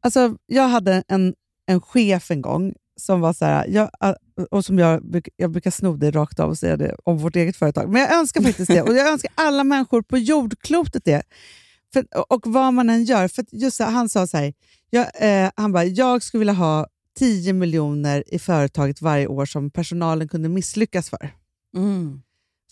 [0.00, 1.34] Alltså, jag hade en,
[1.66, 3.90] en chef en gång som var så här, jag,
[4.50, 7.56] och som jag, jag brukar sno det rakt av och säga det om vårt eget
[7.56, 7.88] företag.
[7.88, 8.82] Men jag önskar faktiskt det.
[8.82, 11.22] Och jag önskar alla människor på jordklotet det.
[11.92, 13.28] För, och vad man än gör.
[13.28, 14.54] För just här, han sa så här,
[14.90, 16.86] jag, eh, han bara, jag skulle vilja ha
[17.18, 21.30] 10 miljoner i företaget varje år som personalen kunde misslyckas för.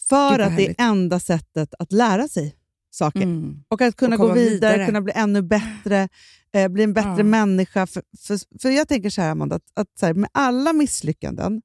[0.08, 2.56] För Gud, vad att det är enda sättet att lära sig
[2.90, 3.22] saker.
[3.22, 3.64] Mm.
[3.68, 4.86] Och att kunna Och gå vidare, vidare.
[4.86, 6.08] kunna bli ännu bättre,
[6.52, 7.22] eh, bli en bättre Ja.
[7.22, 7.86] människa.
[7.86, 11.62] För, för, för jag tänker så här, Amanda, att, att så här, med alla misslyckanden,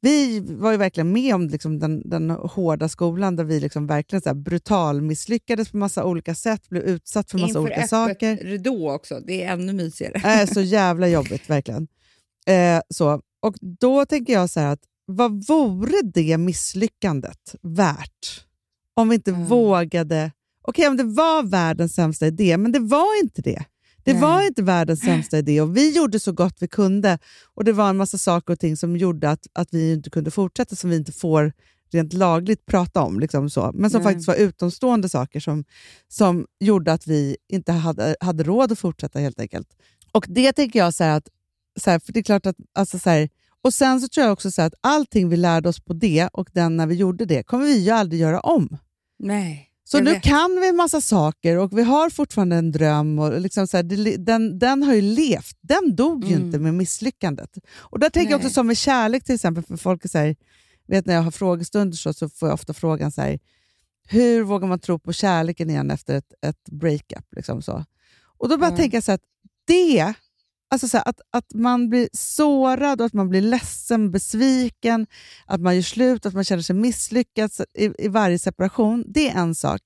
[0.00, 4.22] vi var ju verkligen med om liksom den, den hårda skolan där vi liksom verkligen
[4.22, 8.36] så brutal misslyckades på massa olika sätt, blev utsatt för massa Inför olika saker.
[8.36, 10.20] ridå också, det är ännu mysigare.
[10.24, 11.88] är så jävla jobbigt, verkligen.
[12.48, 13.20] Eh, så.
[13.42, 18.44] Och Då tänker jag så här att vad vore det misslyckandet värt
[18.94, 19.46] om vi inte Mm.
[19.46, 20.32] vågade...
[20.62, 23.64] Okej, om det var världens sämsta idé, men det var inte det.
[24.04, 24.22] Det Nej.
[24.22, 27.18] var inte världens sämsta idé och vi gjorde så gott vi kunde.
[27.54, 30.30] Och Det var en massa saker och ting som gjorde att, att vi inte kunde
[30.30, 31.52] fortsätta, som vi inte får
[31.92, 33.20] rent lagligt prata om.
[33.20, 33.70] Liksom så.
[33.74, 34.12] Men som Nej.
[34.12, 35.64] faktiskt var utomstående saker som,
[36.08, 39.68] som gjorde att vi inte hade, hade råd att fortsätta helt enkelt.
[40.12, 41.28] Och det tänker jag så att,
[41.78, 43.28] så här, för det är klart att, alltså så här,
[43.64, 46.48] Och Sen så tror jag också så att allting vi lärde oss på det och
[46.52, 48.76] den när vi gjorde det kommer vi ju aldrig göra om.
[49.18, 49.64] Nej.
[49.84, 53.18] Så nu kan vi en massa saker och vi har fortfarande en dröm.
[53.18, 55.56] Och liksom så här, det, den, den har ju levt.
[55.60, 56.46] Den dog ju Mm.
[56.46, 57.58] inte med misslyckandet.
[57.76, 58.54] Och där tänker jag också Nej.
[58.54, 60.36] som med kärlek till exempel, för folk är så här,
[60.88, 63.38] vet när jag har frågestunder så, så får jag ofta frågan så här,
[64.08, 67.24] hur vågar man tro på kärleken igen efter ett, ett breakup?
[67.36, 67.84] Liksom så.
[68.38, 68.76] Och då bara Mm.
[68.78, 69.22] tänker jag så här, att
[69.66, 70.14] det,
[70.68, 75.06] alltså så här, att, att man blir sårad och att man blir ledsen, besviken,
[75.46, 79.38] att man gör slut, att man känner sig misslyckad i, i varje separation, det är
[79.38, 79.80] en sak.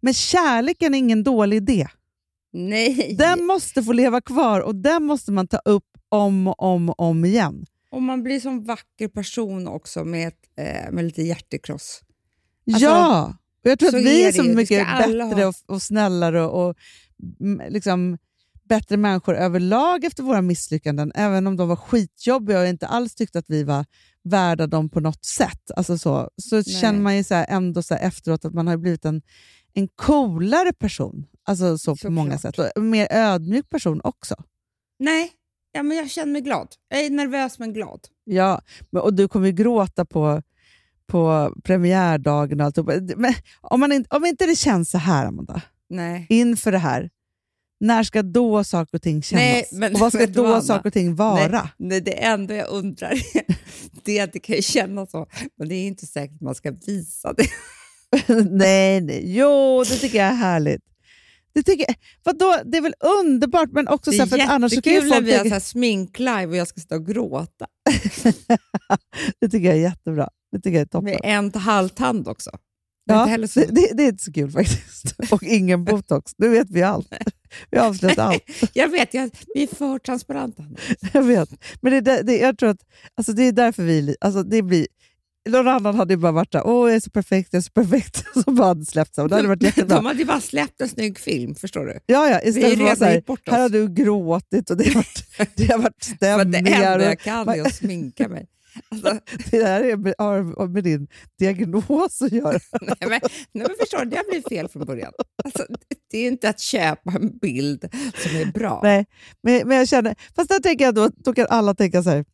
[0.00, 1.88] Men kärleken är ingen dålig idé.
[2.52, 3.14] Nej.
[3.18, 7.00] Den måste få leva kvar och den måste man ta upp om och om, och
[7.00, 7.66] om igen.
[7.90, 12.00] Och man blir som vacker person också med, ett, eh, med lite hjärtekross.
[12.66, 13.34] Alltså, ja!
[13.64, 15.46] Och jag tror att vi är är så mycket bättre ha.
[15.46, 16.76] och, och snällare och, och
[17.40, 18.18] mm, liksom,
[18.70, 23.14] bättre människor överlag efter våra misslyckanden, även om de var skitjobbiga och jag inte alls
[23.14, 23.84] tyckte att vi var
[24.24, 25.70] värda dem på något sätt.
[25.76, 29.22] Alltså så så känner man ju så ändå så efteråt att man har blivit en,
[29.74, 31.26] en coolare person.
[31.44, 32.12] Alltså så på Såklart.
[32.12, 32.58] många sätt.
[32.58, 34.34] Och en mer ödmjuk person också.
[34.98, 35.30] Nej,
[35.72, 36.68] ja, men jag känner mig glad.
[36.88, 38.00] Jag är nervös men glad.
[38.24, 38.60] Ja,
[38.90, 40.42] men- och du kommer ju gråta på,
[41.06, 42.92] på premiärdagen och alltihopa.
[43.16, 46.26] Men om, man inte, om inte det känns så här, Amanda, Nej.
[46.28, 47.10] inför det här,
[47.80, 49.42] när ska då saker och ting kännas?
[49.42, 50.62] Nej, men och vad ska då Anna?
[50.62, 51.48] saker och ting vara?
[51.48, 53.44] Nej, nej, det enda jag undrar är,
[54.04, 55.26] det är att det kan ju kännas så,
[55.58, 57.46] men det är inte säkert att man ska visa det.
[58.50, 59.22] nej, nej.
[59.24, 60.82] Jo, det tycker jag är härligt.
[61.52, 62.62] Det, tycker jag, vadå?
[62.64, 64.92] det är väl underbart, men också Det så är här, för att annars så kan
[64.92, 67.66] ju jättekul folk vi har tänka, så här sminklive och jag ska stå och gråta.
[69.40, 70.28] Det tycker jag är jättebra.
[70.52, 71.04] Det tycker jag är toppen.
[71.04, 72.50] Med en halvtand också.
[73.10, 73.60] Ja, så.
[73.60, 75.14] det, det, det är inte så kul faktiskt.
[75.30, 76.32] Och ingen botox.
[76.38, 77.08] Nu vet vi allt.
[77.70, 78.42] Vi har avslöjat allt.
[78.72, 80.64] Jag vet, jag, vi är för transparenta.
[81.12, 81.48] Jag vet.
[81.80, 82.80] Men det, det, jag tror att
[83.14, 84.16] alltså det är därför vi...
[84.20, 84.86] Alltså det blir,
[85.48, 87.72] någon annan hade ju bara varit där, åh jag är så perfekt, jag är så
[87.72, 89.28] perfekt, som bara hade släppt sig.
[89.28, 92.00] Det hade varit De hade bara släppt en snygg film, förstår du?
[92.06, 95.24] Ja, ja, istället för att så här, här har du gråtit och det har varit,
[95.54, 96.80] det har varit stämningar.
[96.80, 98.46] det enda jag kan är att sminka mig.
[98.90, 99.18] Alltså,
[99.50, 101.08] det här är med, har med din
[101.38, 102.52] diagnos att göra.
[102.80, 103.20] nej, men,
[103.52, 105.12] nej, men förstår du, det har blivit fel från början.
[105.44, 105.66] Alltså,
[106.10, 108.80] det är inte att köpa en bild som är bra.
[108.82, 109.06] Nej,
[109.42, 112.24] men, men jag känner, fast där tänker jag då, då kan alla tänka så här,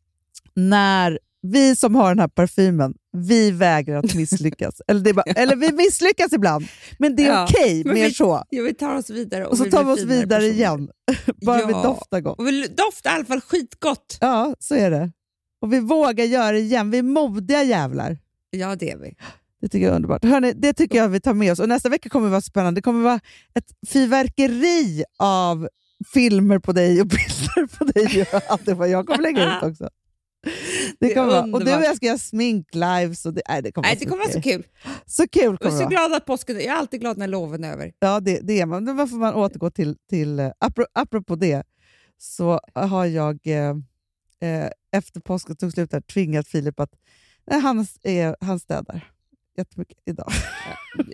[0.55, 4.81] när vi som har den här parfymen, vi vägrar att misslyckas.
[4.89, 6.67] eller, bara, eller vi misslyckas ibland,
[6.99, 8.45] men det är Ja, okej men mer vi- så.
[8.51, 10.55] Jo, vi tar oss vidare och, Och så vi tar vi oss vidare personer.
[10.55, 10.89] igen.
[11.47, 11.83] Bara vi Ja.
[11.83, 12.39] doftar gott.
[12.39, 14.19] Och vi doftar i alla fall skitgott.
[14.21, 15.13] Ja, så är det.
[15.61, 16.91] Och vi vågar göra det igen.
[16.91, 18.19] Vi är modiga jävlar.
[18.51, 19.15] Ja, det är vi.
[19.61, 20.25] Det tycker jag är underbart.
[20.25, 21.59] Hörrni, det tycker jag vi tar med oss.
[21.59, 22.79] Och nästa vecka kommer det vara spännande.
[22.79, 23.21] Det kommer vara
[23.55, 25.69] ett fyrverkeri av
[26.13, 28.23] filmer på dig och bilder på dig.
[28.33, 29.89] Och allt det vad jag kommer lägga ut också.
[30.45, 30.51] Det
[30.99, 33.27] Det är kommer vara, och du och jag ska göra sminklives.
[33.27, 34.67] Och det, nej, det kommer, Nej, det kommer vara så kul.
[35.07, 36.57] Så kul Jag kommer är det så glad att påsken...
[36.57, 37.93] Jag är alltid glad när loven är över.
[37.99, 38.85] Ja, det, det är man.
[38.85, 39.97] Men varför man återgår till...
[40.11, 41.63] till eh, apro- apropå det,
[42.19, 43.75] så har jag eh,
[44.43, 46.91] eh, efter påsken tog slut här, tvingat Filip att
[47.51, 49.13] nej, han, är, han städar
[49.59, 50.33] jättemycket idag.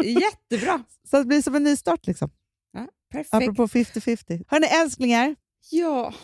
[0.05, 0.85] Jättebra.
[1.11, 2.07] Så det blir som en nystart.
[2.07, 2.31] Liksom.
[2.73, 3.35] Ja, perfekt.
[3.35, 4.45] Apropå 50-50.
[4.49, 5.37] Hörni älsklingar,
[5.71, 6.15] Ja,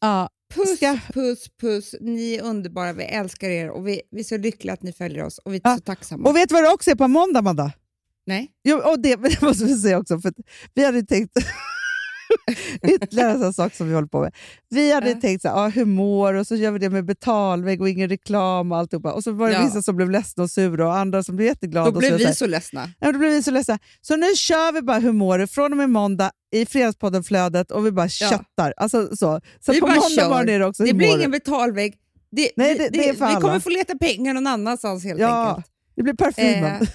[0.00, 1.94] ja, puss, Ska- puss, puss.
[2.00, 2.92] Ni är underbara.
[2.92, 5.56] Vi älskar er och vi, vi är så lyckliga att ni följer oss och vi
[5.56, 5.76] är Ja.
[5.76, 6.28] så tacksamma.
[6.28, 7.72] och vet du vad det också är på måndag, Amanda?
[8.26, 8.50] Nej?
[8.64, 10.32] Jo, och det, det måste vi säga också, för
[10.74, 11.32] vi hade tänkt...
[12.82, 14.34] Ytterligare en sak som vi håller på med.
[14.70, 15.20] Vi hade Ja.
[15.20, 18.08] tänkt så här, ah, hur mår och så gör vi det med betalvägg och ingen
[18.08, 19.12] reklam och alltihopa.
[19.12, 19.64] Och så var det Ja.
[19.64, 21.90] vissa som blev ledsna och sura och andra som blev jätteglada.
[21.90, 22.90] Då och blev så, vi så ledsna.
[23.00, 23.78] Ja, då blev vi så ledsna.
[24.00, 27.86] Så nu kör vi bara hur mår du från och med måndag i Fredagspodden-flödet och
[27.86, 28.28] vi bara Ja.
[28.30, 28.74] köttar.
[28.76, 31.94] Alltså, så så Vi på måndag morgon är det också Det blir ingen betalvägg.
[32.30, 33.60] Det, Nej, det- det för vi kommer alla.
[33.60, 35.66] få leta pengar någon annanstans helt Ja, enkelt.
[35.96, 36.64] det blir parfymen.
[36.82, 36.88] Eh.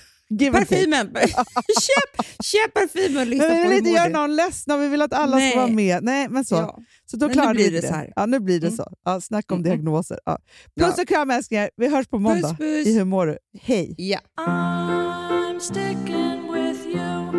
[0.51, 1.07] Parfymen!
[1.15, 4.36] köp, köp parfymen och lyssna Men vi på vill inte göra någon
[4.73, 5.51] och vi vill att alla Nej.
[5.51, 6.03] ska vara med.
[6.03, 6.55] Nej, men så.
[6.55, 6.78] Ja.
[7.05, 8.13] Så då klarar blir vi det så här.
[8.15, 8.78] Ja, nu blir det Mm.
[8.78, 8.91] så.
[9.05, 9.78] Ja, snacka om Mm, mm.
[9.84, 10.19] diagnoser.
[10.25, 10.38] Ja.
[10.80, 11.01] Puss Ja.
[11.01, 11.69] och kram älsklingar.
[11.78, 12.88] Vi hörs på måndag Puss, puss.
[12.88, 13.38] i Hur mår du?
[13.61, 13.95] Hej!
[13.97, 14.19] Ja.
[14.38, 17.32] I'm sticking with you.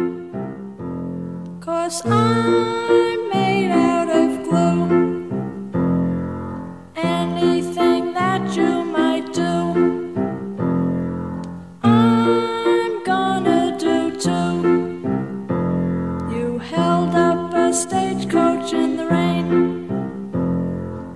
[1.64, 3.97] Cause I'm made out
[17.88, 19.46] stagecoach in the rain.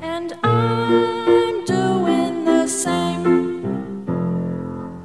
[0.00, 4.06] And I'm doing the same.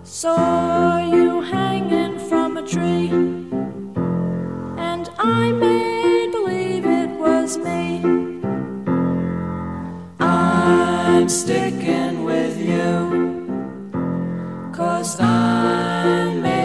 [0.03, 3.09] Saw you hanging from a tree.
[4.91, 8.01] And I made believe it was me.
[10.21, 12.91] I'm sticking with you.
[14.73, 16.56] Cause I'm.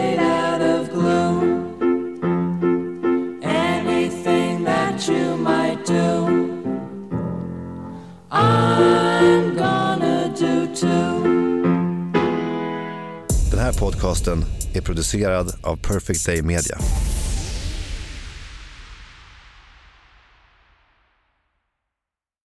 [8.35, 11.23] I'm gonna do too.
[13.51, 16.79] Den här podcasten är producerad av Perfect Day Media.